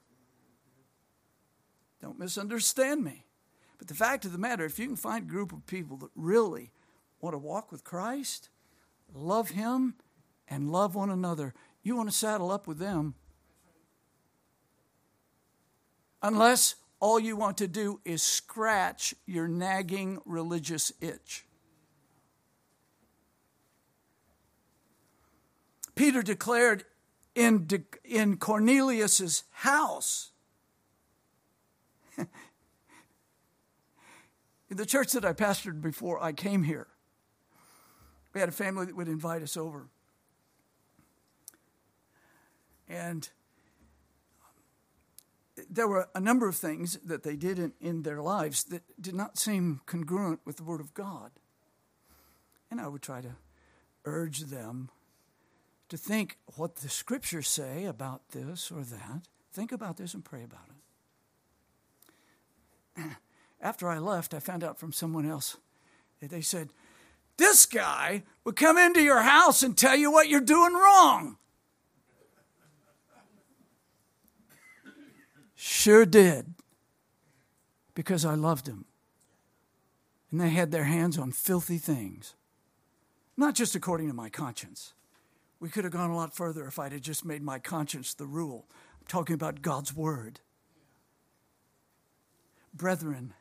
[2.02, 3.26] Don't misunderstand me.
[3.78, 6.12] But the fact of the matter, if you can find a group of people that
[6.14, 6.74] really
[7.22, 8.50] want to walk with Christ,
[9.14, 9.94] love Him,
[10.46, 11.54] and love one another,
[11.84, 13.16] you want to saddle up with them.
[16.22, 21.46] Unless all you want to do is scratch your nagging religious itch.
[25.96, 26.86] Peter declared
[27.36, 30.32] in, De, in Cornelius's house,
[32.18, 32.28] in
[34.70, 36.88] the church that I pastored before I came here,
[38.34, 39.88] we had a family that would invite us over.
[42.88, 43.30] And
[45.70, 49.14] there were a number of things that they did in, in their lives that did
[49.14, 51.32] not seem congruent with the Word of God.
[52.72, 53.36] And I would try to
[54.06, 54.90] urge them
[55.90, 59.28] to think what the scriptures say about this or that.
[59.52, 60.68] Think about this and pray about
[62.98, 63.04] it.
[63.62, 65.58] After I left, I found out from someone else
[66.20, 66.70] that they said,
[67.38, 71.38] This guy would come into your house and tell you what you're doing wrong.
[75.62, 76.54] Sure did.
[77.94, 78.86] Because I loved them.
[80.32, 82.36] And they had their hands on filthy things.
[83.36, 84.94] Not just according to my conscience.
[85.60, 88.26] We could have gone a lot further if I'd have just made my conscience the
[88.26, 88.68] rule.
[89.02, 90.40] I'm talking about God's word.
[92.74, 93.34] Brethren,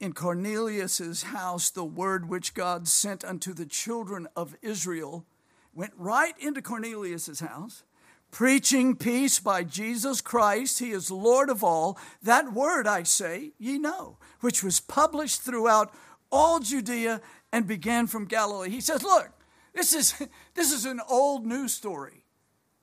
[0.00, 5.26] in Cornelius's house, the word which God sent unto the children of Israel
[5.72, 7.84] went right into Cornelius's house,
[8.30, 10.78] preaching peace by Jesus Christ.
[10.78, 11.98] He is Lord of all.
[12.22, 15.92] That word, I say, ye know, which was published throughout
[16.30, 17.20] all Judea
[17.52, 18.70] and began from Galilee.
[18.70, 19.30] He says, Look,
[19.74, 20.14] this is,
[20.54, 22.24] this is an old news story.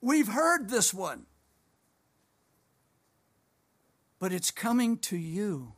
[0.00, 1.26] We've heard this one.
[4.18, 5.74] But it's coming to you.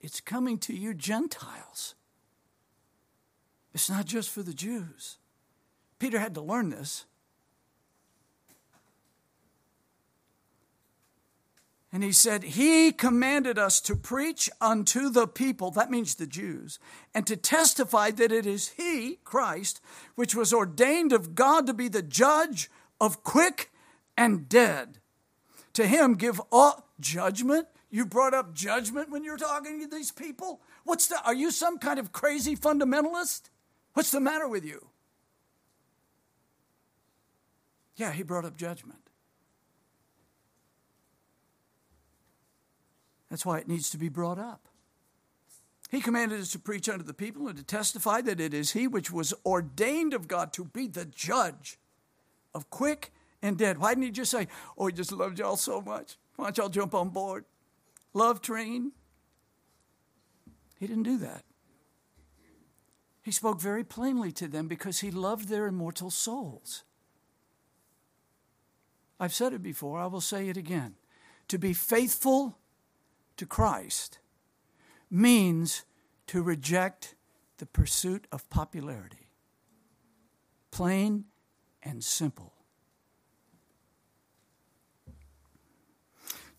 [0.00, 1.94] It's coming to you, Gentiles.
[3.72, 5.18] It's not just for the Jews.
[5.98, 7.06] Peter had to learn this.
[11.94, 16.80] And he said, He commanded us to preach unto the people, that means the Jews,
[17.14, 19.80] and to testify that it is He, Christ,
[20.16, 22.68] which was ordained of God to be the judge
[23.00, 23.70] of quick
[24.16, 24.98] and dead.
[25.74, 27.68] To Him give all judgment.
[27.90, 30.62] You brought up judgment when you're talking to these people?
[30.82, 33.50] What's the, are you some kind of crazy fundamentalist?
[33.92, 34.88] What's the matter with you?
[37.94, 39.03] Yeah, he brought up judgment.
[43.34, 44.68] That's why it needs to be brought up.
[45.90, 48.86] He commanded us to preach unto the people and to testify that it is He
[48.86, 51.80] which was ordained of God to be the judge
[52.54, 53.12] of quick
[53.42, 53.78] and dead.
[53.78, 54.46] Why didn't He just say,
[54.78, 56.16] Oh, He just loved y'all so much?
[56.36, 57.44] Why don't y'all jump on board?
[58.12, 58.92] Love train?
[60.78, 61.42] He didn't do that.
[63.20, 66.84] He spoke very plainly to them because He loved their immortal souls.
[69.18, 70.94] I've said it before, I will say it again.
[71.48, 72.58] To be faithful
[73.36, 74.18] to Christ
[75.10, 75.84] means
[76.26, 77.14] to reject
[77.58, 79.28] the pursuit of popularity.
[80.70, 81.24] Plain
[81.82, 82.52] and simple.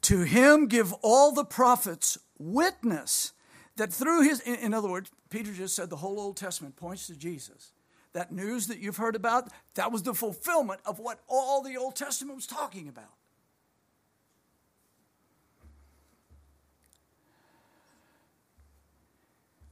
[0.04, 3.34] To him give all the prophets witness
[3.76, 7.16] that through his, in other words, Peter just said the whole Old Testament points to
[7.16, 7.72] Jesus.
[8.14, 11.96] That news that you've heard about, that was the fulfillment of what all the Old
[11.96, 13.12] Testament was talking about.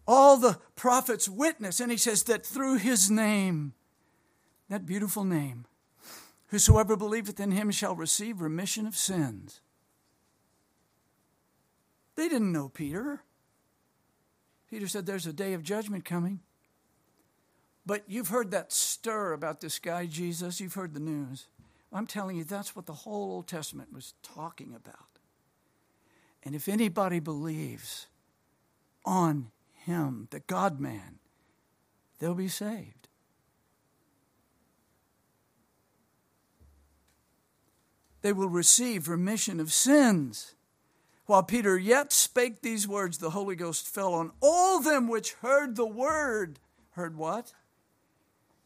[0.08, 1.80] All the prophets witness.
[1.80, 3.74] And he says that through his name,
[4.70, 5.66] that beautiful name,
[6.48, 9.62] whosoever believeth in him shall receive remission of sins.
[12.16, 13.24] They didn't know Peter.
[14.70, 16.42] Peter said, There's a day of judgment coming.
[17.86, 20.62] But you've heard that stir about this guy, Jesus.
[20.62, 21.48] You've heard the news.
[21.92, 25.20] I'm telling you, that's what the whole Old Testament was talking about.
[26.44, 28.08] And if anybody believes
[29.06, 29.52] on
[29.86, 31.20] him, the God man,
[32.20, 33.08] they'll be saved.
[38.22, 40.56] They will receive remission of sins.
[41.26, 45.76] While Peter yet spake these words, the Holy Ghost fell on all them which heard
[45.76, 46.60] the word.
[46.92, 47.54] Heard what?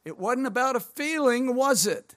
[0.06, 2.16] It wasn't about a feeling, was it?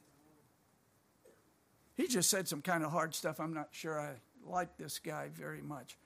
[1.96, 3.40] He just said some kind of hard stuff.
[3.40, 4.14] I'm not sure I
[4.46, 5.96] like this guy very much.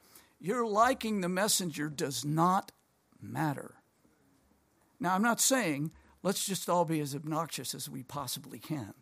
[0.41, 2.73] Your liking the messenger does not
[3.33, 3.77] matter.
[5.01, 5.91] Now, I'm not saying
[6.23, 8.95] let's just all be as obnoxious as we possibly can.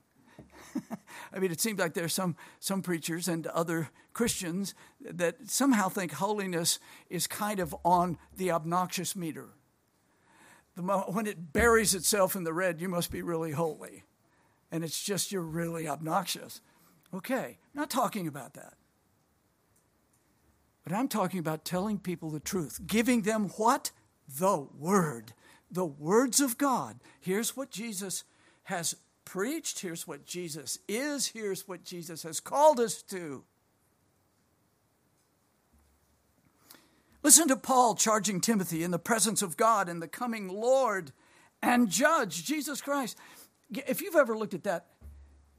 [1.32, 5.88] I mean, it seems like there are some, some preachers and other Christians that somehow
[5.88, 9.50] think holiness is kind of on the obnoxious meter.
[10.74, 14.04] The when it buries itself in the red, you must be really holy.
[14.70, 16.60] And it's just you're really obnoxious.
[17.14, 18.74] Okay, not talking about that.
[20.82, 23.92] But I'm talking about telling people the truth, giving them what?
[24.28, 25.32] The Word,
[25.70, 27.00] the words of God.
[27.20, 28.24] Here's what Jesus
[28.64, 28.94] has
[29.24, 29.80] preached.
[29.80, 31.28] Here's what Jesus is.
[31.28, 33.44] Here's what Jesus has called us to.
[37.22, 41.12] Listen to Paul charging Timothy in the presence of God and the coming Lord
[41.62, 43.16] and Judge, Jesus Christ.
[43.70, 44.86] If you've ever looked at that,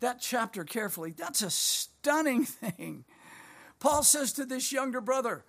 [0.02, 3.06] that chapter carefully, that's a stunning thing.
[3.80, 5.46] Paul says to this younger brother,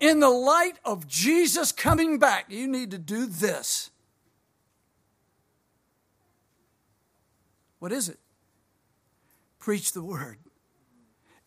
[0.00, 3.90] in the light of Jesus coming back, you need to do this.
[7.78, 8.18] What is it?
[9.58, 10.38] Preach the word.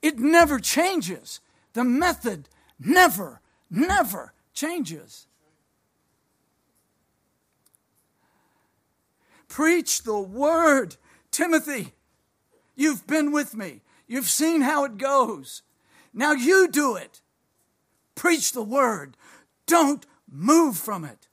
[0.01, 1.41] It never changes.
[1.73, 5.27] The method never, never changes.
[9.47, 10.95] Preach the word.
[11.31, 11.93] Timothy,
[12.75, 13.81] you've been with me.
[14.07, 15.63] You've seen how it goes.
[16.13, 17.21] Now you do it.
[18.19, 19.15] Preach the word.
[19.65, 21.29] Don't move from it.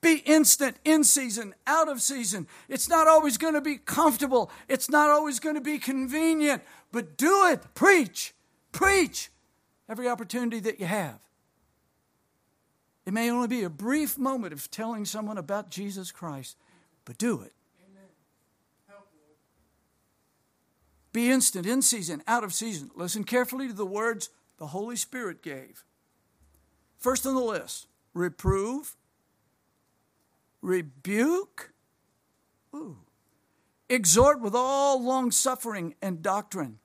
[0.00, 2.46] Be instant, in season, out of season.
[2.66, 7.18] It's not always going to be comfortable, it's not always going to be convenient, but
[7.18, 7.60] do it.
[7.74, 8.32] Preach,
[8.72, 9.30] preach
[9.86, 11.18] every opportunity that you have.
[13.04, 16.56] It may only be a brief moment of telling someone about Jesus Christ,
[17.04, 17.52] but do it.
[21.12, 22.90] Be instant, in season, out of season.
[22.96, 24.30] Listen carefully to the words
[24.64, 25.84] the Holy Spirit gave.
[26.96, 28.96] First on the list reprove,
[30.62, 31.74] rebuke,
[32.74, 32.96] ooh,
[33.90, 36.78] exhort with all long suffering and doctrine.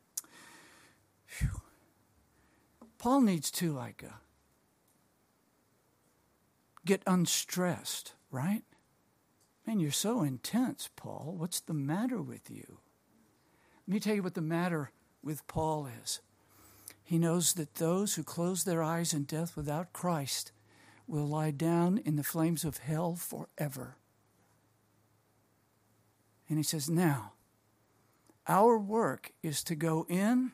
[1.38, 1.62] Whew.
[2.98, 4.18] Paul needs to, like, uh,
[6.86, 8.64] get unstressed, right?
[9.66, 11.34] Man, you're so intense, Paul.
[11.38, 12.80] What's the matter with you?
[13.88, 14.92] Let me tell you what the matter
[15.24, 16.20] with Paul is.
[17.10, 20.52] He knows that those who close their eyes in death without Christ
[21.08, 23.96] will lie down in the flames of hell forever.
[26.48, 27.32] And he says, Now,
[28.48, 30.52] our work is to go in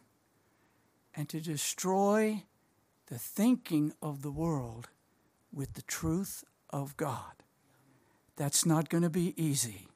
[1.14, 2.44] and to destroy
[3.08, 4.88] the thinking of the world
[5.52, 7.44] with the truth of God.
[8.38, 9.90] That's not going to be easy.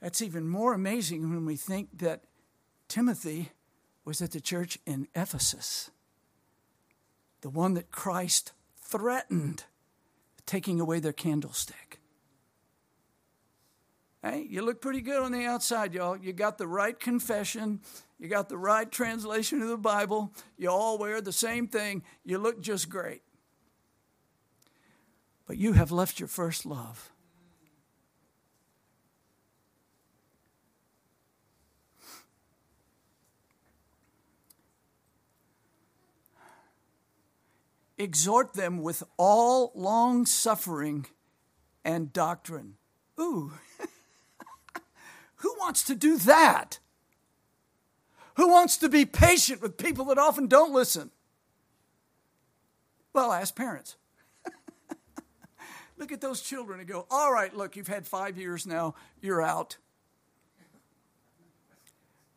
[0.00, 2.22] That's even more amazing when we think that
[2.88, 3.50] Timothy
[4.04, 5.90] was at the church in Ephesus,
[7.40, 9.64] the one that Christ threatened
[10.46, 12.00] taking away their candlestick.
[14.22, 16.16] Hey, you look pretty good on the outside, y'all.
[16.16, 17.80] You got the right confession.
[18.20, 20.32] You got the right translation of the Bible.
[20.56, 22.04] You all wear the same thing.
[22.24, 23.22] You look just great.
[25.46, 27.11] But you have left your first love.
[38.02, 41.06] Exhort them with all long suffering
[41.84, 42.74] and doctrine.
[43.20, 43.52] Ooh,
[45.36, 46.78] who wants to do that?
[48.36, 51.10] Who wants to be patient with people that often don't listen?
[53.12, 53.96] Well, ask parents.
[55.98, 59.42] look at those children and go, All right, look, you've had five years now, you're
[59.42, 59.76] out.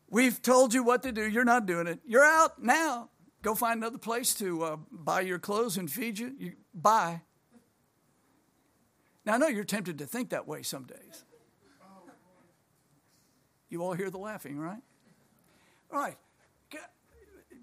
[0.08, 2.00] We've told you what to do, you're not doing it.
[2.06, 3.10] You're out now.
[3.46, 6.34] Go find another place to uh, buy your clothes and feed you.
[6.36, 6.52] you.
[6.74, 7.20] Buy.
[9.24, 11.22] Now, I know you're tempted to think that way some days.
[13.68, 14.82] You all hear the laughing, right?
[15.92, 16.16] All right.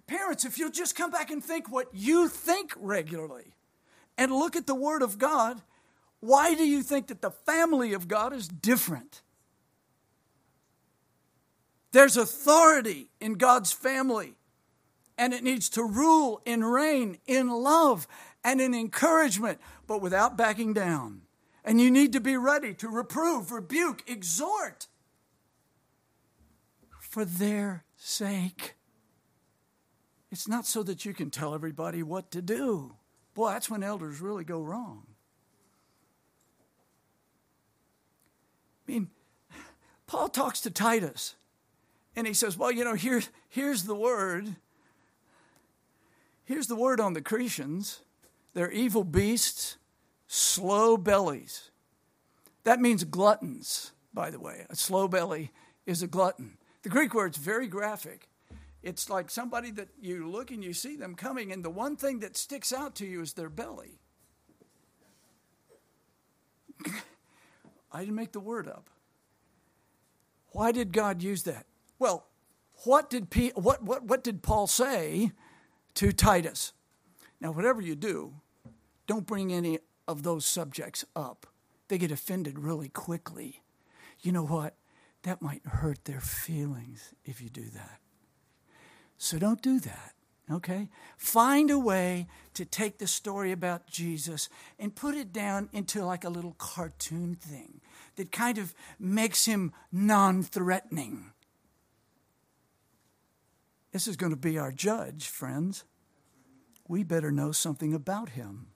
[0.08, 3.54] Parents, if you'll just come back and think what you think regularly
[4.18, 5.62] and look at the Word of God,
[6.22, 9.22] why do you think that the family of God is different?
[11.92, 14.36] There's authority in God's family
[15.18, 18.08] and it needs to rule and reign in love
[18.44, 21.22] and in encouragement, but without backing down.
[21.64, 24.88] And you need to be ready to reprove, rebuke, exhort
[27.00, 28.76] for their sake.
[30.32, 32.96] It's not so that you can tell everybody what to do.
[33.34, 35.04] Boy, that's when elders really go wrong.
[38.88, 39.10] I mean,
[40.08, 41.36] Paul talks to Titus
[42.16, 44.56] and he says, Well, you know, here, here's the word.
[46.46, 48.00] Here's the word on the Cretians
[48.54, 49.78] they're evil beasts,
[50.28, 51.72] slow bellies.
[52.64, 54.66] That means gluttons, by the way.
[54.70, 55.52] A slow belly
[55.86, 56.58] is a glutton.
[56.84, 58.28] The Greek word's very graphic.
[58.84, 62.20] It's like somebody that you look and you see them coming, and the one thing
[62.20, 64.00] that sticks out to you is their belly.
[67.92, 68.90] I didn't make the word up.
[70.50, 71.66] Why did God use that?
[71.98, 72.26] Well,
[72.84, 75.32] what did, P, what, what, what did Paul say
[75.96, 76.74] to Titus.
[77.40, 78.34] Now, whatever you do,
[79.08, 81.48] don't bring any of those subjects up.
[81.88, 83.62] They get offended really quickly.
[84.22, 84.76] You know what?
[85.24, 88.00] That might hurt their feelings if you do that.
[89.18, 90.14] So don't do that,
[90.52, 90.90] okay?
[91.18, 96.24] Find a way to take the story about Jesus and put it down into like
[96.24, 97.82] a little cartoon thing
[98.16, 101.33] that kind of makes him non threatening.
[103.94, 105.84] This is going to be our judge, friends.
[106.88, 108.68] We better know something about him.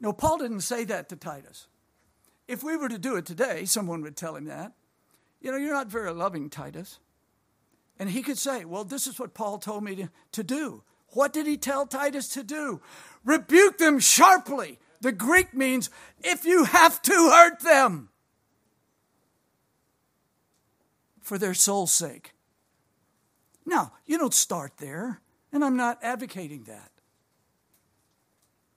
[0.00, 1.66] No, Paul didn't say that to Titus.
[2.46, 4.72] If we were to do it today, someone would tell him that.
[5.40, 7.00] You know, you're not very loving, Titus.
[7.98, 10.84] And he could say, Well, this is what Paul told me to, to do.
[11.08, 12.80] What did he tell Titus to do?
[13.24, 14.78] Rebuke them sharply.
[15.00, 15.90] The Greek means
[16.22, 18.10] if you have to hurt them
[21.20, 22.34] for their soul's sake.
[23.68, 25.20] Now, you don't start there,
[25.52, 26.90] and I'm not advocating that.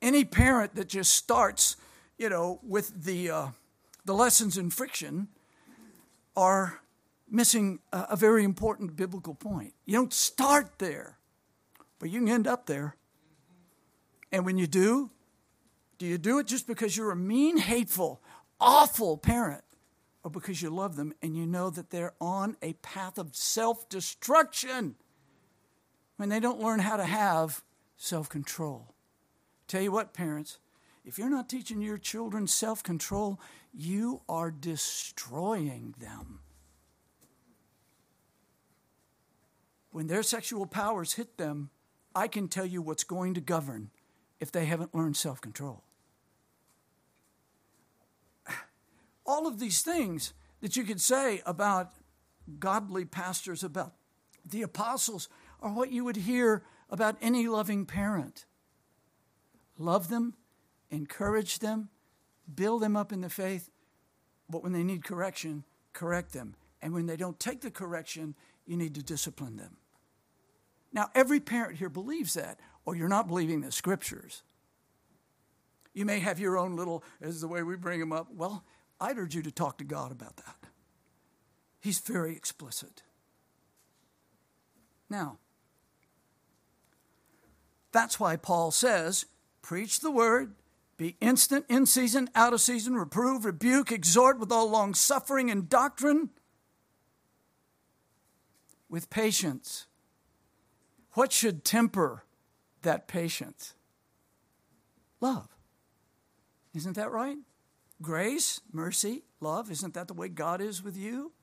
[0.01, 1.77] Any parent that just starts,
[2.17, 3.47] you know, with the, uh,
[4.03, 5.29] the lessons in friction
[6.35, 6.81] are
[7.29, 9.73] missing a, a very important biblical point.
[9.85, 11.17] You don't start there,
[11.97, 12.97] but you can end up there.
[14.29, 15.09] And when you do,
[15.99, 18.21] do you do it just because you're a mean, hateful,
[18.59, 19.63] awful parent?
[20.23, 23.89] Or because you love them and you know that they're on a path of self
[23.89, 24.95] destruction
[26.17, 27.63] when they don't learn how to have
[27.97, 28.93] self control?
[29.67, 30.59] Tell you what, parents,
[31.03, 33.39] if you're not teaching your children self control,
[33.73, 36.41] you are destroying them.
[39.91, 41.69] When their sexual powers hit them,
[42.15, 43.89] I can tell you what's going to govern
[44.39, 45.83] if they haven't learned self control.
[49.31, 51.93] All of these things that you could say about
[52.59, 53.93] godly pastors, about
[54.45, 55.29] the apostles,
[55.61, 58.45] are what you would hear about any loving parent.
[59.77, 60.33] Love them,
[60.89, 61.87] encourage them,
[62.53, 63.69] build them up in the faith,
[64.49, 65.63] but when they need correction,
[65.93, 66.53] correct them.
[66.81, 69.77] And when they don't take the correction, you need to discipline them.
[70.91, 74.43] Now, every parent here believes that, or you're not believing the scriptures.
[75.93, 78.27] You may have your own little, as the way we bring them up.
[78.33, 78.65] Well,
[79.01, 80.55] I'd urge you to talk to God about that.
[81.81, 83.01] He's very explicit.
[85.09, 85.39] Now,
[87.91, 89.25] that's why Paul says,
[89.63, 90.53] preach the word,
[90.97, 95.67] be instant, in season, out of season, reprove, rebuke, exhort with all long suffering and
[95.67, 96.29] doctrine,
[98.87, 99.87] with patience.
[101.13, 102.23] What should temper
[102.83, 103.73] that patience?
[105.19, 105.47] Love.
[106.75, 107.37] Isn't that right?
[108.01, 109.69] Grace, mercy, love.
[109.69, 111.33] Isn't that the way God is with you?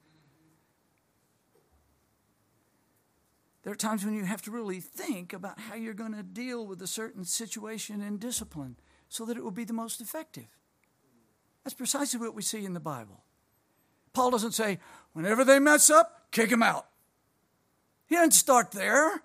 [3.63, 6.67] There are times when you have to really think about how you're going to deal
[6.67, 8.77] with a certain situation and discipline
[9.09, 10.49] so that it will be the most effective.
[11.65, 13.25] That's precisely what we see in the Bible.
[14.15, 14.79] Paul doesn't say,
[15.13, 16.87] whenever they mess up, kick them out.
[18.07, 19.23] He doesn't start there.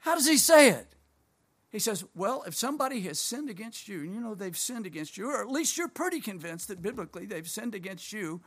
[0.00, 0.91] How does he say it?
[1.72, 5.16] He says, Well, if somebody has sinned against you, and you know they've sinned against
[5.16, 8.42] you, or at least you're pretty convinced that biblically they've sinned against you,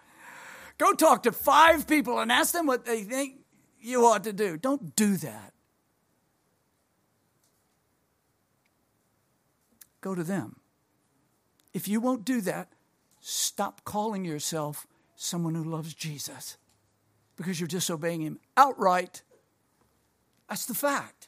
[0.77, 3.39] go talk to five people and ask them what they think
[3.79, 4.57] you ought to do.
[4.57, 5.53] Don't do that.
[10.01, 10.57] Go to them.
[11.73, 12.69] If you won't do that,
[13.19, 16.57] stop calling yourself someone who loves Jesus
[17.35, 19.23] because you're disobeying him outright.
[20.47, 21.24] That's the fact.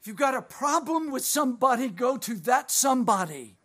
[0.00, 3.56] If you've got a problem with somebody, go to that somebody.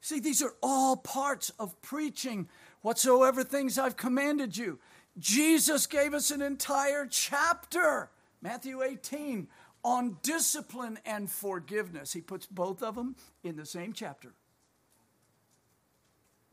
[0.00, 2.48] See, these are all parts of preaching
[2.80, 4.78] whatsoever things I've commanded you.
[5.18, 8.10] Jesus gave us an entire chapter,
[8.40, 9.48] Matthew 18,
[9.82, 12.12] on discipline and forgiveness.
[12.12, 14.32] He puts both of them in the same chapter.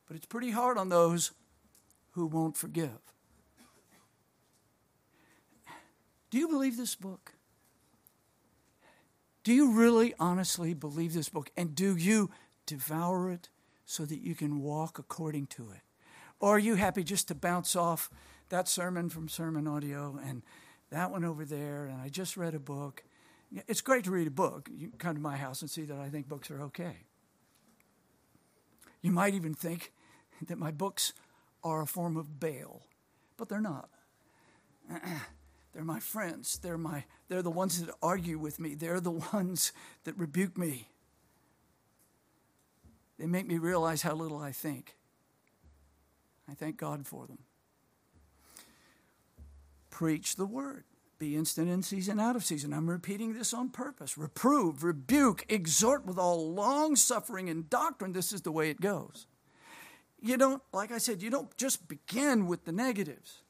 [0.08, 1.32] But it's pretty hard on those
[2.12, 2.98] who won't forgive.
[6.32, 7.37] Do you believe this book?
[9.48, 11.52] Do you really honestly believe this book?
[11.56, 12.32] And do you
[12.66, 13.48] devour it
[13.86, 15.80] so that you can walk according to it?
[16.42, 18.10] Or are you happy just to bounce off
[18.50, 20.44] that sermon from SermonAudio and
[20.90, 21.86] that one over there?
[21.86, 23.06] And I just read a book.
[23.70, 24.68] It's great to read a book.
[24.70, 27.06] You come to my house and see that I think books are okay.
[29.02, 29.94] You might even think
[30.46, 31.14] that my books
[31.64, 32.82] are a form of bail,
[33.38, 33.88] but they're not.
[35.74, 36.58] They're my friends.
[36.58, 38.76] They're, my, they're the ones that argue with me.
[38.76, 39.72] They're the ones
[40.04, 40.90] that rebuke me.
[43.20, 44.96] They make me realize how little I think.
[46.50, 47.40] I thank God for them.
[49.90, 50.84] Preach the word.
[51.20, 52.74] Be instant in season, out of season.
[52.74, 54.18] I'm repeating this on purpose.
[54.18, 58.14] Reprove, rebuke, exhort with all long suffering and doctrine.
[58.14, 59.26] This is the way it goes.
[60.22, 63.42] You don't, like I said, you don't just begin with the negatives.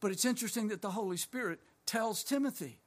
[0.00, 2.80] But it's interesting that the Holy Spirit tells Timothy,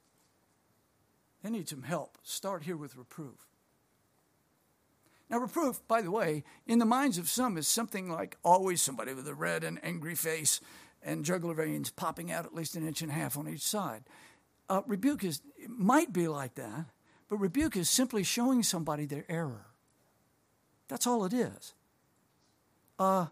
[1.43, 2.17] they need some help.
[2.23, 3.47] Start here with reproof.
[5.29, 9.13] Now, reproof, by the way, in the minds of some is something like always somebody
[9.13, 10.59] with a red and angry face
[11.01, 14.03] and jugular veins popping out at least an inch and a half on each side.
[14.69, 16.85] Uh, rebuke is might be like that,
[17.29, 19.67] but rebuke is simply showing somebody their error.
[20.87, 21.73] That's all it is.
[22.99, 23.27] Uh,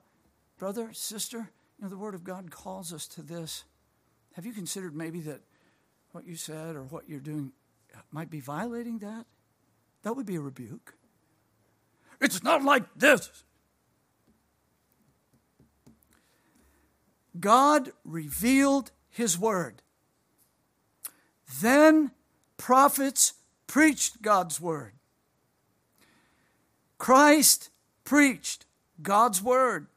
[0.58, 3.66] brother, sister, you know, the Word of God calls us to this.
[4.40, 5.42] Have you considered maybe that
[6.14, 7.52] what you said or what you're doing
[8.10, 9.26] might be violating that?
[10.04, 10.94] That would be a rebuke.
[12.22, 13.44] It's not like this.
[17.38, 19.82] God revealed His Word.
[21.60, 22.12] Then
[22.56, 23.34] prophets
[23.68, 24.94] preached God's word.
[26.98, 27.72] Christ
[28.06, 28.66] preached
[29.02, 29.88] God's word.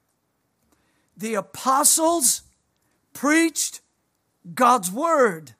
[1.17, 2.43] The apostles
[3.13, 3.83] preached
[4.55, 5.53] God's word.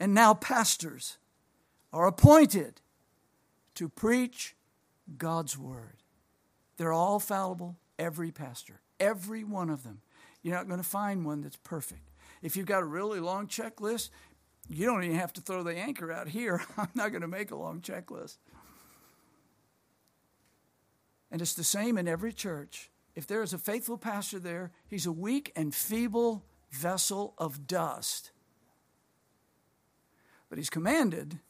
[0.00, 1.18] And now pastors
[1.92, 2.80] are appointed
[3.76, 4.54] to preach
[5.16, 5.96] God's word.
[6.76, 10.00] They're all fallible, every pastor, every one of them.
[10.42, 12.10] You're not going to find one that's perfect.
[12.42, 14.10] If you've got a really long checklist,
[14.68, 16.62] you don't even have to throw the anchor out here.
[16.76, 18.36] I'm not going to make a long checklist.
[21.30, 22.90] And it's the same in every church.
[23.14, 26.44] If there is a faithful pastor there, he's a weak and feeble
[26.74, 28.30] vessel of dust.
[30.48, 31.40] But he's commanded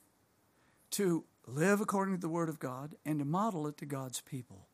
[0.92, 4.68] to live according to the Word of God and to model it to God's people.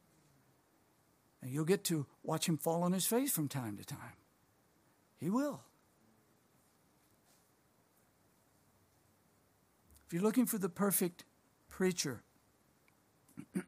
[1.43, 4.19] And you'll get to watch him fall on his face from time to time.
[5.19, 5.63] He will.
[10.07, 11.25] If you're looking for the perfect
[11.69, 12.23] preacher,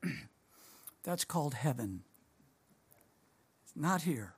[1.03, 2.03] that's called heaven.
[3.65, 4.35] It's not here.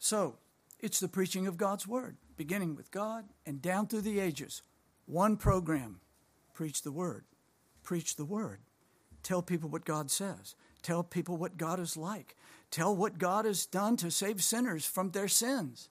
[0.00, 0.38] So,
[0.80, 4.62] it's the preaching of God's word, beginning with God and down through the ages.
[5.04, 6.00] One program
[6.54, 7.24] preach the word,
[7.82, 8.60] preach the word,
[9.22, 12.34] tell people what God says, tell people what God is like,
[12.70, 15.90] tell what God has done to save sinners from their sins.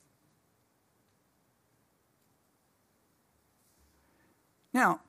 [4.74, 5.02] Now,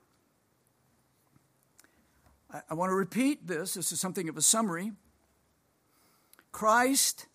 [2.69, 3.75] I, want to repeat this.
[3.75, 4.93] This is something of a summary.
[6.53, 7.27] Christ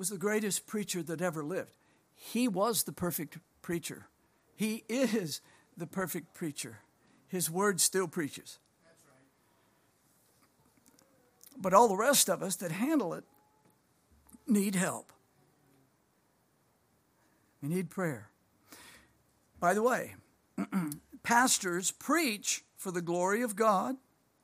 [0.00, 1.76] was the greatest preacher that ever lived.
[2.14, 4.06] He was the perfect preacher.
[4.56, 5.42] He is
[5.76, 6.78] the perfect preacher.
[7.28, 8.58] His word still preaches.
[11.54, 13.24] But all the rest of us that handle it
[14.46, 15.12] need help.
[17.62, 18.30] We need prayer.
[19.60, 20.14] By the way,
[21.22, 23.96] pastors preach for the glory of God.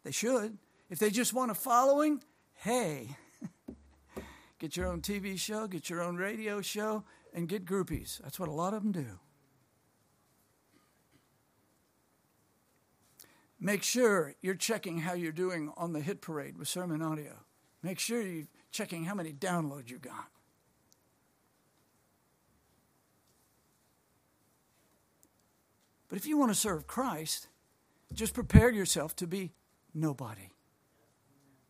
[0.04, 0.58] They should.
[0.90, 2.22] If they just want a following,
[2.56, 3.16] hey,
[4.66, 8.18] get your own TV show, get your own radio show, and get groupies.
[8.18, 9.20] That's what a lot of them do.
[13.60, 17.34] Make sure you're checking how you're doing on the hit parade with SermonAudio.
[17.84, 20.26] Make sure you're checking how many downloads you got.
[26.08, 27.46] But if you want to serve Christ,
[28.12, 29.52] just prepare yourself to be
[29.94, 30.50] nobody.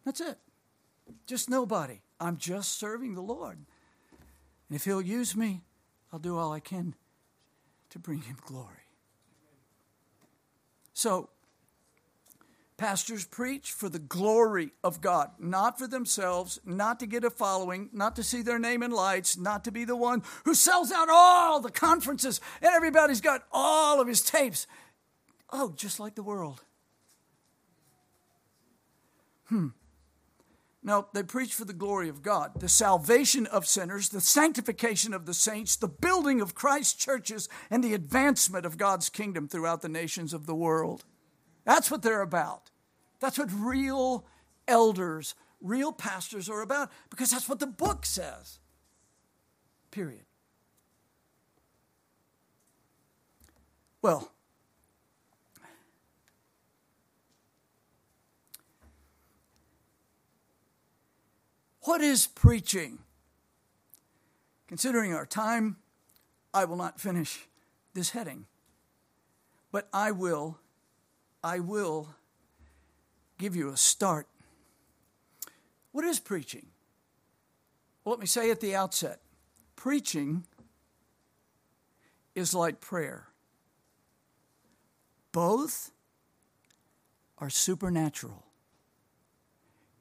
[0.07, 0.39] That's it.
[1.27, 2.01] Just nobody.
[2.21, 3.59] I'm just serving the Lord.
[4.69, 5.63] And if He'll use me,
[6.13, 6.95] I'll do all I can
[7.91, 8.71] to bring Him glory.
[10.93, 11.29] So,
[12.77, 17.89] Pastors preach for the glory of God, not for themselves, not to get a following,
[17.91, 21.09] not to see their name in lights, not to be the one who sells out
[21.11, 24.67] all the conferences and everybody's got all of his tapes.
[25.51, 26.61] Oh, just like the world.
[29.47, 29.69] Hmm.
[30.87, 35.27] No, they preach for the glory of God, the salvation of sinners, the sanctification of
[35.27, 39.89] the saints, the building of Christ's churches, and the advancement of God's kingdom throughout the
[39.89, 41.05] nations of the world.
[41.65, 42.71] That's what they're about.
[43.19, 44.27] That's what real
[44.69, 48.61] elders, real pastors are about, because that's what the book says.
[49.91, 50.27] Period.
[54.03, 54.31] Well,
[61.87, 62.99] what is preaching?
[64.67, 65.77] Considering our time,
[66.53, 67.47] I will not finish
[67.95, 68.47] this heading,
[69.71, 70.59] but I will
[71.45, 72.09] I will
[73.39, 74.27] give you a start.
[75.93, 76.67] What is preaching?
[78.05, 79.21] Well, let me say at the outset
[79.77, 80.45] preaching
[82.35, 83.29] is like prayer,
[85.31, 85.93] both
[87.39, 88.43] are supernatural.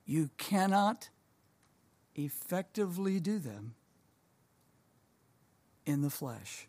[0.05, 1.09] You cannot
[2.15, 3.75] effectively do them
[5.85, 6.67] in the flesh.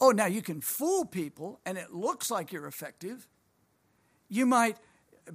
[0.00, 3.26] Oh, now you can fool people and it looks like you're effective,
[4.28, 4.76] you might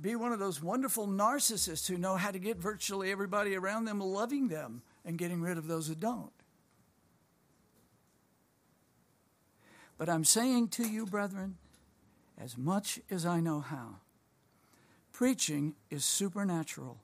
[0.02, 4.00] be one of those wonderful narcissists who know how to get virtually everybody around them
[4.00, 6.32] loving them and getting rid of those who don't.
[9.98, 11.58] But I'm saying to you, brethren,
[12.38, 13.98] as much as I know how,
[15.12, 17.00] preaching is supernatural.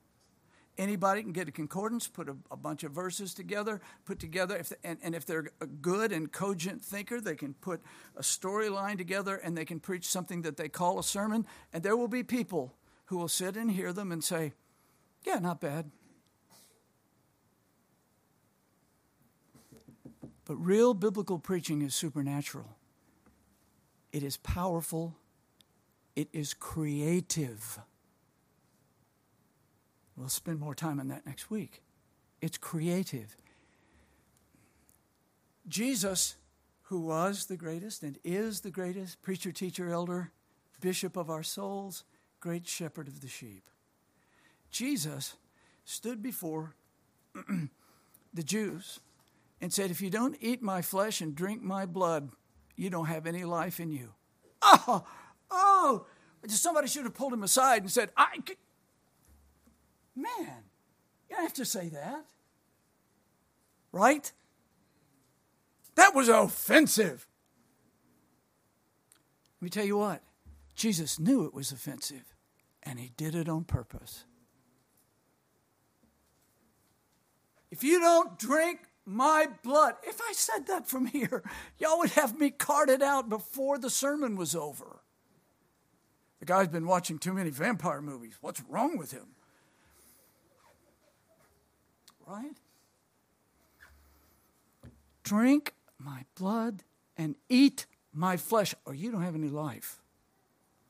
[0.77, 4.73] Anybody can get a concordance, put a, a bunch of verses together, put together, if,
[4.83, 7.81] and, and if they're a good and cogent thinker, they can put
[8.17, 11.45] a storyline together and they can preach something that they call a sermon.
[11.71, 12.73] And there will be people
[13.05, 14.51] who will sit and hear them and say,
[15.25, 15.91] Yeah, not bad.
[20.43, 22.77] But real biblical preaching is supernatural.
[24.11, 25.15] It is powerful.
[26.15, 27.79] It is creative.
[30.15, 31.81] We'll spend more time on that next week.
[32.41, 33.35] It's creative.
[35.67, 36.35] Jesus,
[36.83, 40.31] who was the greatest and is the greatest preacher, teacher, elder,
[40.79, 42.03] bishop of our souls,
[42.39, 43.63] great shepherd of the sheep.
[44.69, 45.35] Jesus
[45.83, 46.75] stood before
[48.33, 48.99] the Jews
[49.59, 52.29] and said, If you don't eat my flesh and drink my blood,
[52.75, 54.13] you don't have any life in you.
[54.61, 55.05] Oh,
[55.49, 56.05] oh,
[56.47, 58.37] somebody should have pulled him aside and said, I,
[60.15, 60.63] man,
[61.29, 62.25] you don't have to say that.
[63.91, 64.31] Right?
[65.95, 67.27] That was offensive.
[69.59, 70.21] Let me tell you what,
[70.75, 72.35] Jesus knew it was offensive,
[72.83, 74.25] and he did it on purpose.
[77.71, 81.43] If you don't drink my blood, if I said that from here,
[81.77, 85.01] y'all would have me carted out before the sermon was over.
[86.39, 88.37] The guy's been watching too many vampire movies.
[88.41, 89.27] What's wrong with him?
[92.27, 92.57] Right?
[95.23, 96.83] Drink my blood
[97.17, 99.99] and eat my flesh, or you don't have any life.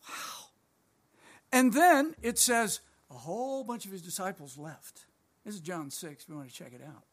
[0.07, 0.47] Wow.
[1.51, 5.05] And then it says a whole bunch of his disciples left.
[5.45, 7.03] This is John 6, if you want to check it out.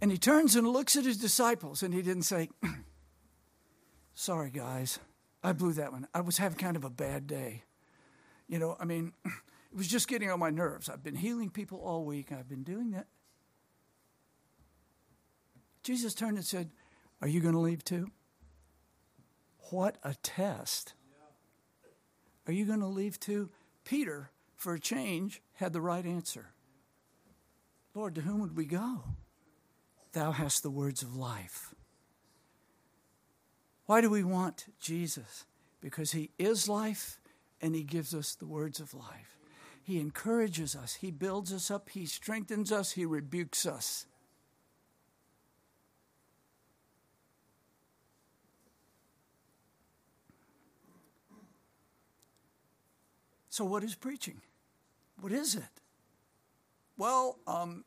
[0.00, 2.48] And he turns and looks at his disciples, and he didn't say,
[4.14, 4.98] Sorry, guys,
[5.44, 6.08] I blew that one.
[6.12, 7.62] I was having kind of a bad day.
[8.48, 9.12] You know, I mean,
[9.72, 10.90] it was just getting on my nerves.
[10.90, 13.06] I've been healing people all week, I've been doing that.
[15.82, 16.70] Jesus turned and said,
[17.22, 18.10] Are you going to leave too?
[19.70, 20.92] What a test.
[22.46, 23.50] Are you going to leave too?
[23.84, 26.52] Peter, for a change, had the right answer.
[27.94, 29.04] Lord, to whom would we go?
[30.12, 31.74] Thou hast the words of life.
[33.86, 35.46] Why do we want Jesus?
[35.80, 37.18] Because he is life
[37.60, 39.41] and he gives us the words of life.
[39.84, 44.06] He encourages us, he builds us up, he strengthens us, he rebukes us.
[53.48, 54.40] So, what is preaching?
[55.20, 55.62] What is it?
[56.96, 57.84] Well, um,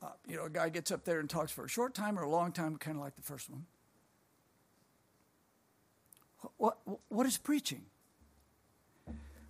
[0.00, 2.22] uh, you know, a guy gets up there and talks for a short time or
[2.22, 3.66] a long time, kind of like the first one.
[6.58, 7.86] What, what, what is preaching?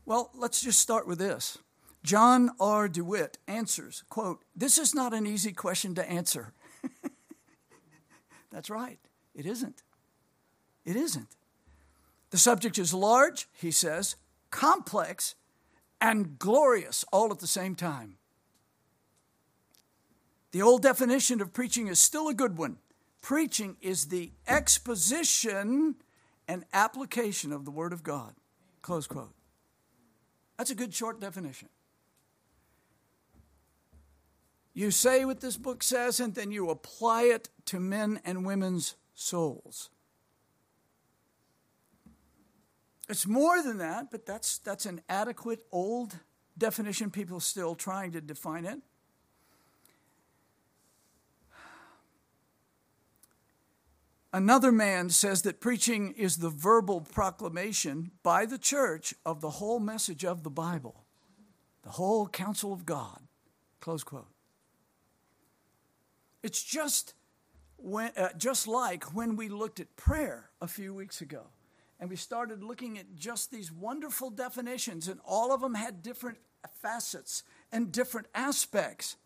[0.07, 1.59] Well, let's just start with this.
[2.05, 2.87] John R.
[2.87, 6.53] DeWitt answers, quote, This is not an easy question to answer.
[8.53, 9.01] That's right.
[9.35, 9.83] It isn't.
[10.85, 11.27] It isn't.
[12.31, 14.15] The subject is large, he says,
[14.51, 15.35] complex,
[16.01, 18.19] and glorious all at the same time.
[20.53, 22.79] The old definition of preaching is still a good one.
[23.21, 25.97] Preaching is the exposition
[26.47, 28.35] and application of the Word of God.
[28.83, 29.35] Close quote.
[30.57, 31.69] That's a good short definition.
[34.75, 38.95] You say what this book says, and then you apply it to men and women's
[39.15, 39.89] souls.
[43.09, 46.19] It's more than that, but that's, that's an adequate old
[46.59, 47.11] definition.
[47.11, 48.81] People still trying to define it.
[54.37, 59.81] Another man says that preaching is the verbal proclamation by the church of the whole
[59.81, 61.07] message of the Bible,
[61.83, 63.23] the whole counsel of God.
[63.81, 64.29] Close quote.
[66.43, 67.15] It's just
[67.79, 71.45] when, uh, just like when we looked at prayer a few weeks ago
[71.99, 76.37] and we started looking at just these wonderful definitions, and all of them had different
[76.83, 79.17] facets and different aspects.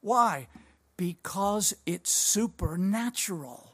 [0.00, 0.48] Why?
[0.96, 3.67] Because it's supernatural.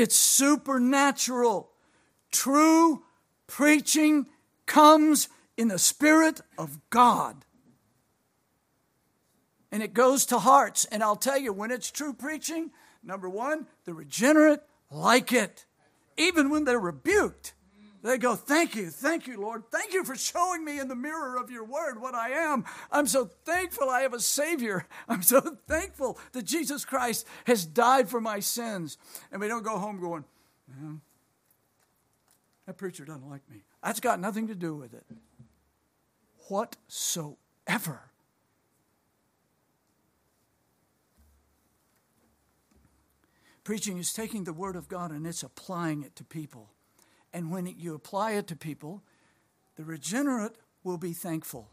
[0.00, 1.70] It's supernatural.
[2.30, 3.02] True
[3.46, 4.26] preaching
[4.66, 7.44] comes in the Spirit of God.
[9.72, 10.84] And it goes to hearts.
[10.86, 12.70] And I'll tell you, when it's true preaching,
[13.02, 15.64] Number one, the regenerate like it.
[16.16, 17.54] Even when they're rebuked,
[18.02, 19.64] they go, Thank you, thank you, Lord.
[19.70, 22.64] Thank you for showing me in the mirror of your word what I am.
[22.90, 24.86] I'm so thankful I have a Savior.
[25.08, 28.96] I'm so thankful that Jesus Christ has died for my sins.
[29.30, 30.24] And we don't go home going,
[32.66, 33.64] That preacher doesn't like me.
[33.82, 35.04] That's got nothing to do with it.
[36.48, 38.10] Whatsoever.
[43.62, 46.70] Preaching is taking the Word of God and it's applying it to people.
[47.32, 49.02] And when you apply it to people,
[49.76, 51.70] the regenerate will be thankful.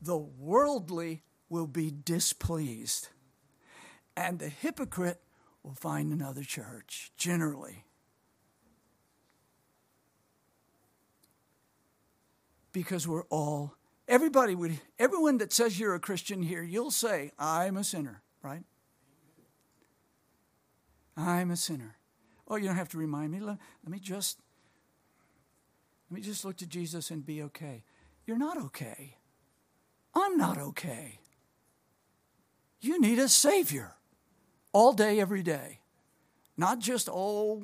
[0.00, 3.08] the worldly will be displeased,
[4.16, 5.20] and the hypocrite
[5.62, 7.84] will find another church, generally.
[12.72, 13.74] Because we're all,
[14.08, 18.62] everybody would, everyone that says you're a Christian here, you'll say, I'm a sinner, right?
[21.16, 21.96] I'm a sinner.
[22.48, 23.40] Oh, you don't have to remind me.
[23.40, 24.38] Let, let me just
[26.10, 27.84] let me just look to Jesus and be okay.
[28.26, 29.16] You're not okay.
[30.14, 31.20] I'm not okay.
[32.80, 33.94] You need a Savior
[34.72, 35.80] all day, every day.
[36.56, 37.62] Not just, oh,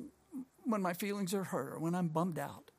[0.64, 2.70] when my feelings are hurt or when I'm bummed out.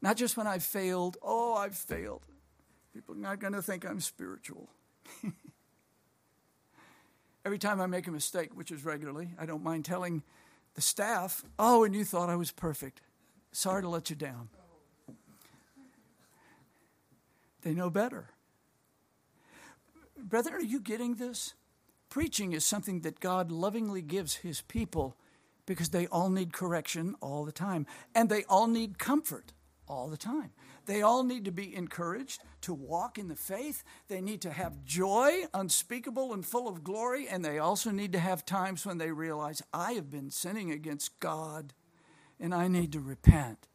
[0.00, 2.22] Not just when I've failed, oh, I've failed.
[2.94, 4.68] People are not going to think I'm spiritual.
[7.44, 10.22] every time I make a mistake, which is regularly, I don't mind telling
[10.74, 13.00] the staff, oh, and you thought I was perfect.
[13.52, 14.50] Sorry to let you down.
[17.62, 18.30] They know better.
[20.16, 21.54] Brother, are you getting this?
[22.10, 25.16] Preaching is something that God lovingly gives his people
[25.66, 27.86] because they all need correction all the time.
[28.14, 29.52] And they all need comfort
[29.86, 30.50] all the time.
[30.86, 33.84] They all need to be encouraged to walk in the faith.
[34.08, 37.28] They need to have joy, unspeakable and full of glory.
[37.28, 41.20] And they also need to have times when they realize, I have been sinning against
[41.20, 41.74] God
[42.40, 43.68] and I need to repent.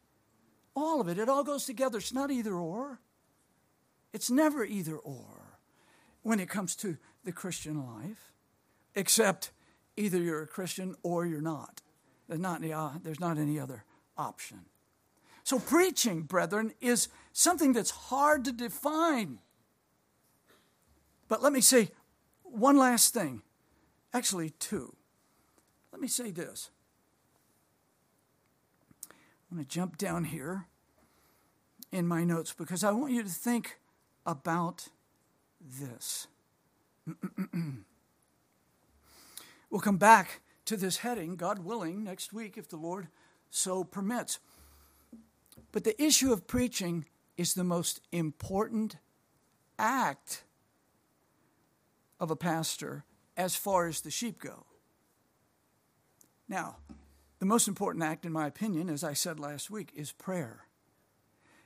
[0.74, 1.98] All of it, it all goes together.
[1.98, 3.00] It's not either or.
[4.14, 5.58] It's never either or
[6.22, 8.32] when it comes to the Christian life,
[8.94, 9.50] except
[9.96, 11.82] either you're a Christian or you're not.
[12.28, 13.84] There's not any, uh, there's not any other
[14.16, 14.66] option.
[15.42, 19.40] So, preaching, brethren, is something that's hard to define.
[21.26, 21.90] But let me say
[22.44, 23.42] one last thing.
[24.12, 24.94] Actually, two.
[25.90, 26.70] Let me say this.
[29.50, 30.66] I'm going to jump down here
[31.90, 33.78] in my notes because I want you to think
[34.26, 34.88] about
[35.60, 36.26] this.
[39.70, 43.08] we'll come back to this heading, God willing, next week if the Lord
[43.50, 44.38] so permits.
[45.72, 47.06] But the issue of preaching
[47.36, 48.96] is the most important
[49.78, 50.44] act
[52.20, 53.04] of a pastor
[53.36, 54.66] as far as the sheep go.
[56.48, 56.76] Now,
[57.38, 60.66] the most important act, in my opinion, as I said last week, is prayer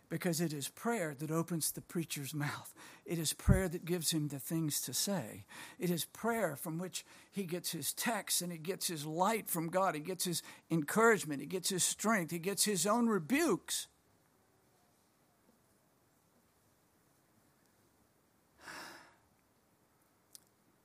[0.09, 2.73] because it is prayer that opens the preacher's mouth.
[3.05, 5.45] It is prayer that gives him the things to say.
[5.79, 9.69] It is prayer from which he gets his text and he gets his light from
[9.69, 9.95] God.
[9.95, 11.41] He gets his encouragement.
[11.41, 12.31] He gets his strength.
[12.31, 13.87] He gets his own rebukes.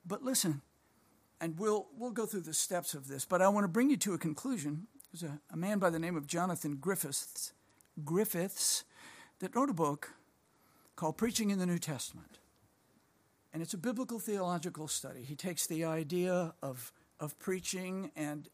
[0.05, 0.61] But listen,
[1.39, 3.97] and we'll, we'll go through the steps of this, but I want to bring you
[3.97, 4.87] to a conclusion.
[5.11, 7.53] There's a, a man by the name of Jonathan Griffiths.
[8.03, 8.83] Griffiths
[9.43, 10.13] that wrote a book
[10.95, 12.39] called Preaching in the New Testament.
[13.51, 15.21] And it's a biblical theological study.
[15.21, 18.47] He takes the idea of, of preaching and,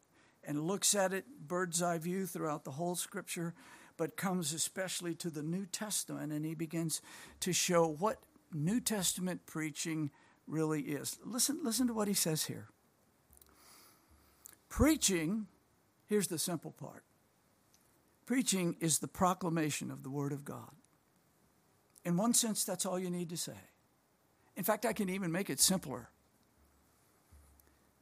[0.44, 3.54] and looks at it bird's eye view throughout the whole scripture,
[3.98, 7.02] but comes especially to the New Testament and he begins
[7.42, 8.18] to show what
[8.52, 10.10] New Testament preaching
[10.48, 11.20] really is.
[11.24, 12.68] Listen, listen to what he says here.
[14.70, 15.46] Preaching,
[16.08, 17.04] here's the simple part
[18.26, 20.79] preaching is the proclamation of the Word of God.
[22.06, 23.60] In one sense, that's all you need to say.
[24.56, 26.10] In fact, I can even make it simpler.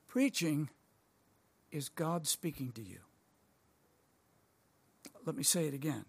[0.08, 0.70] Preaching
[1.72, 3.00] is God speaking to you.
[5.26, 6.06] Let me say it again.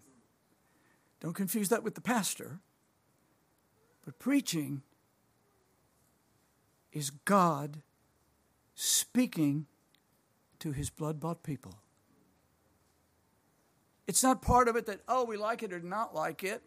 [1.19, 2.59] Don't confuse that with the pastor.
[4.05, 4.81] But preaching
[6.91, 7.81] is God
[8.75, 9.67] speaking
[10.59, 11.75] to his blood bought people.
[14.07, 16.63] It's not part of it that, oh, we like it or not like it.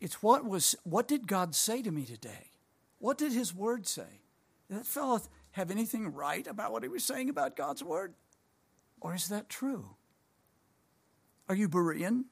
[0.00, 2.52] It's what was what did God say to me today?
[2.98, 4.20] What did his word say?
[4.68, 5.20] Did that fellow
[5.52, 8.14] have anything right about what he was saying about God's word?
[9.00, 9.96] Or is that true?
[11.48, 12.24] Are you Berean?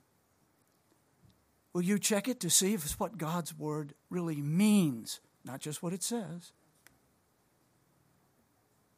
[1.72, 5.82] Will you check it to see if it's what God's word really means, not just
[5.82, 6.52] what it says?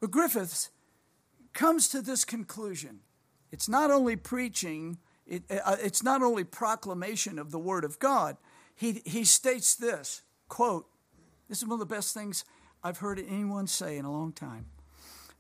[0.01, 0.71] But Griffiths
[1.53, 3.01] comes to this conclusion.
[3.53, 8.37] It's not only preaching, it, uh, it's not only proclamation of the word of God,
[8.81, 10.87] he, he states this quote,
[11.51, 12.47] this is one of the best things
[12.83, 14.67] I've heard anyone say in a long time.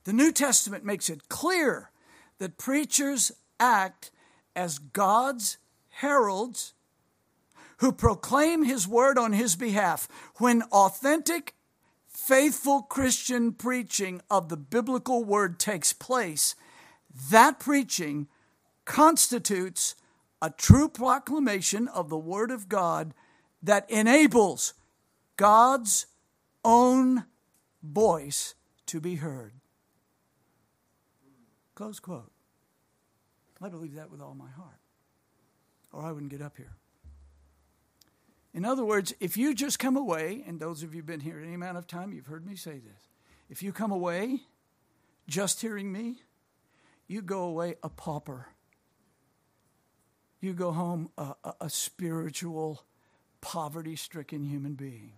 [0.04, 1.90] The New Testament makes it clear
[2.38, 4.10] that preachers act
[4.54, 5.56] as God's
[5.88, 6.74] heralds
[7.78, 10.06] who proclaim his word on his behalf.
[10.36, 11.54] When authentic,
[12.08, 16.54] faithful Christian preaching of the biblical word takes place,
[17.30, 18.28] that preaching
[18.84, 19.94] constitutes
[20.42, 23.14] a true proclamation of the word of God
[23.62, 24.74] that enables
[25.36, 26.06] God's
[26.64, 27.24] own
[27.82, 28.54] voice
[28.86, 29.52] to be heard.
[31.74, 32.30] Close quote.
[33.62, 34.80] I believe that with all my heart,
[35.92, 36.76] or I wouldn't get up here.
[38.52, 41.40] In other words, if you just come away, and those of you who've been here
[41.40, 43.08] any amount of time, you've heard me say this.
[43.48, 44.40] If you come away
[45.28, 46.16] just hearing me,
[47.06, 48.48] you go away a pauper.
[50.40, 52.82] You go home a, a, a spiritual,
[53.40, 55.12] poverty stricken human being.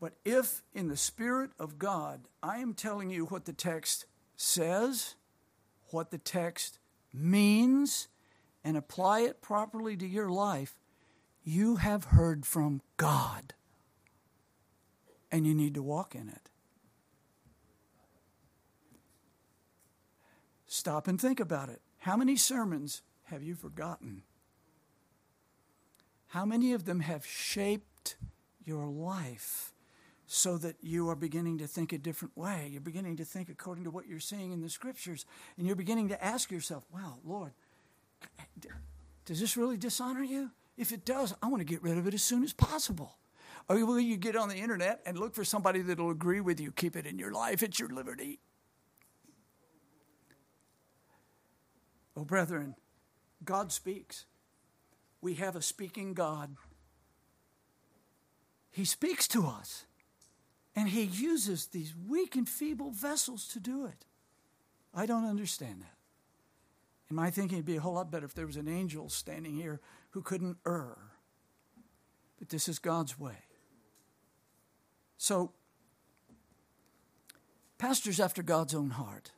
[0.00, 4.06] But if in the Spirit of God I am telling you what the text
[4.36, 5.14] says,
[5.90, 6.78] what the text
[7.14, 8.08] means,
[8.64, 10.74] and apply it properly to your life,
[11.44, 13.54] you have heard from God.
[15.30, 16.50] And you need to walk in it.
[20.66, 21.80] Stop and think about it.
[21.98, 24.22] How many sermons have you forgotten?
[26.32, 28.16] How many of them have shaped
[28.64, 29.74] your life
[30.26, 32.70] so that you are beginning to think a different way?
[32.72, 35.26] You're beginning to think according to what you're seeing in the scriptures,
[35.58, 37.52] and you're beginning to ask yourself, wow, Lord,
[39.26, 40.50] does this really dishonor you?
[40.78, 43.18] If it does, I want to get rid of it as soon as possible.
[43.68, 46.58] Or will you get on the internet and look for somebody that will agree with
[46.60, 46.72] you?
[46.72, 48.40] Keep it in your life, it's your liberty.
[52.16, 52.74] Oh, brethren,
[53.44, 54.24] God speaks.
[55.22, 56.56] We have a speaking God.
[58.72, 59.86] He speaks to us,
[60.74, 64.04] and He uses these weak and feeble vessels to do it.
[64.92, 65.96] I don't understand that.
[67.08, 69.54] In my thinking, it'd be a whole lot better if there was an angel standing
[69.54, 69.80] here
[70.10, 70.98] who couldn't err.
[72.38, 73.36] But this is God's way.
[75.18, 75.52] So,
[77.78, 79.30] pastors after God's own heart,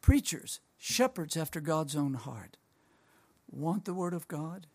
[0.00, 2.56] preachers, shepherds after God's own heart,
[3.50, 4.68] want the Word of God,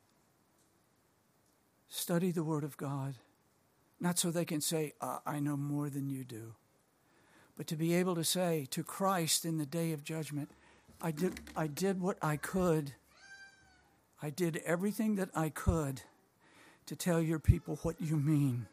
[1.91, 3.15] study the Word of God,
[3.99, 6.55] not so they can say, uh, I know more than you do,
[7.57, 10.49] but to be able to say to Christ in the day of judgment,
[11.01, 12.93] I did, I did what I could.
[14.21, 16.01] I did everything that I could
[16.85, 18.67] to tell your people what you mean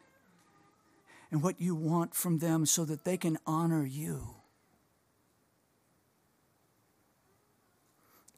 [1.29, 4.35] and what you want from them so that they can honor you.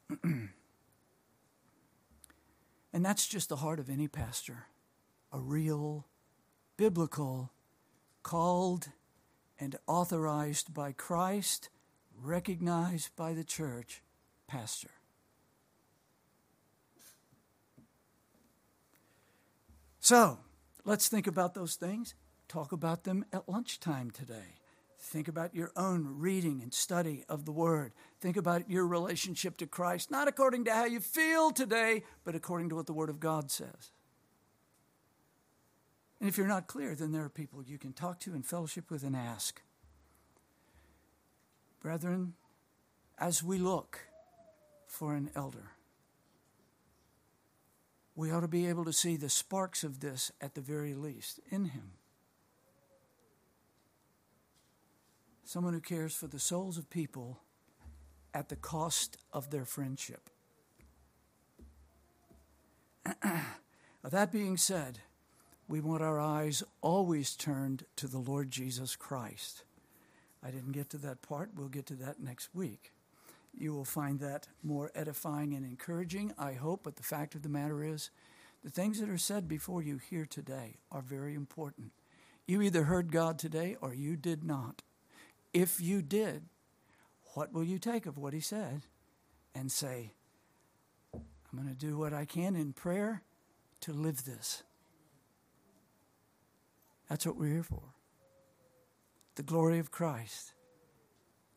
[0.24, 0.50] and
[2.94, 4.66] that's just the heart of any pastor
[5.32, 6.06] a real,
[6.78, 7.52] biblical,
[8.24, 8.90] called,
[9.60, 11.70] and authorized by Christ
[12.22, 14.02] recognized by the church
[14.48, 14.92] pastor.
[20.00, 20.40] So,
[20.84, 22.16] let's think about those things.
[22.48, 24.58] Talk about them at lunchtime today.
[25.00, 27.94] Think about your own reading and study of the Word.
[28.20, 32.70] Think about your relationship to Christ, not according to how you feel today, but according
[32.70, 33.92] to what the Word of God says.
[36.22, 38.92] And if you're not clear, then there are people you can talk to and fellowship
[38.92, 39.60] with and ask.
[41.82, 42.36] Brethren,
[43.18, 44.02] as we look
[44.86, 45.72] for an elder,
[48.16, 51.40] we ought to be able to see the sparks of this at the very least
[51.50, 51.94] in him.
[55.44, 57.40] Someone who cares for the souls of people
[58.32, 60.30] at the cost of their friendship.
[64.04, 65.00] that being said,
[65.72, 69.64] we want our eyes always turned to the Lord Jesus Christ.
[70.44, 71.52] I didn't get to that part.
[71.56, 72.92] We'll get to that next week.
[73.58, 77.48] You will find that more edifying and encouraging, I hope, but the fact of the
[77.48, 78.10] matter is,
[78.66, 81.94] the things that are said before you here today are very important.
[82.46, 84.82] You either heard God today or you did not.
[85.54, 86.44] If you did,
[87.34, 88.82] what will you take of what He said
[89.56, 90.12] and say,
[91.14, 91.22] I'm
[91.56, 93.22] going to do what I can in prayer
[93.80, 94.64] to live this?
[97.12, 97.82] That's what we're here for
[99.36, 100.54] the glory of Christ,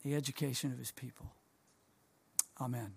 [0.02, 1.32] the education of his people.
[2.60, 2.94] Amen.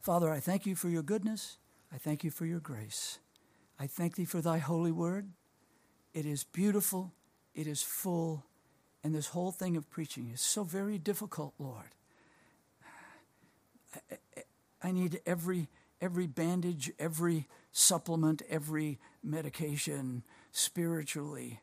[0.00, 1.58] Father, I thank you for your goodness.
[1.92, 3.18] I thank you for your grace.
[3.76, 5.30] I thank thee for thy holy word.
[6.12, 7.12] It is beautiful,
[7.56, 8.44] it is full,
[9.02, 11.90] and this whole thing of preaching is so very difficult, Lord.
[14.80, 15.66] I, need every
[16.00, 20.22] every bandage, every supplement, every medication
[20.54, 21.60] spiritually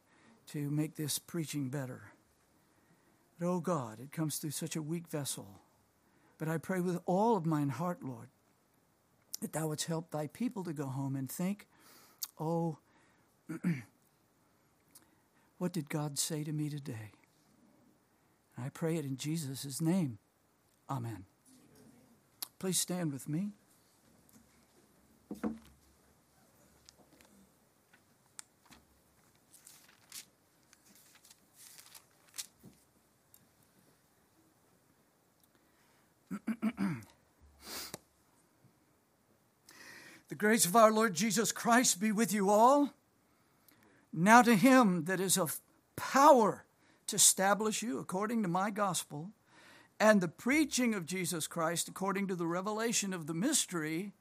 [0.47, 2.11] to make this preaching better.
[3.39, 5.61] But oh God, it comes through such a weak vessel.
[6.37, 8.27] But I pray with all of mine heart, Lord,
[9.39, 11.67] that thou wouldst help thy people to go home and think,
[12.37, 12.79] oh,
[15.57, 17.11] what did God say to me today?
[18.57, 20.17] And I pray it in Jesus' name.
[20.89, 21.23] Amen.
[22.59, 23.53] Please stand with me.
[40.41, 42.95] Grace of our Lord Jesus Christ be with you all.
[44.11, 45.61] Now to him that is of
[45.95, 46.65] power
[47.05, 49.29] to establish you according to my gospel
[49.99, 54.13] and the preaching of Jesus Christ according to the revelation of the mystery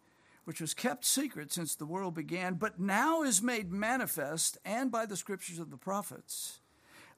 [0.45, 5.07] which was kept secret since the world began, but now is made manifest and by
[5.07, 6.61] the scriptures of the prophets,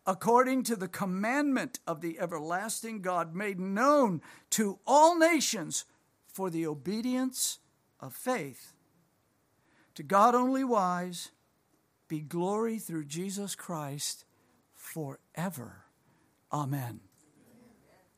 [0.07, 5.87] according to the commandment of the everlasting God, made known to all nations
[6.29, 7.59] for the obedience
[7.99, 8.72] of faith.
[9.95, 11.31] To God only wise
[12.09, 14.25] be glory through Jesus Christ
[14.75, 15.85] forever.
[16.53, 17.01] Amen.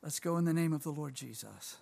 [0.03, 1.79] Let's go in the name of the Lord Jesus.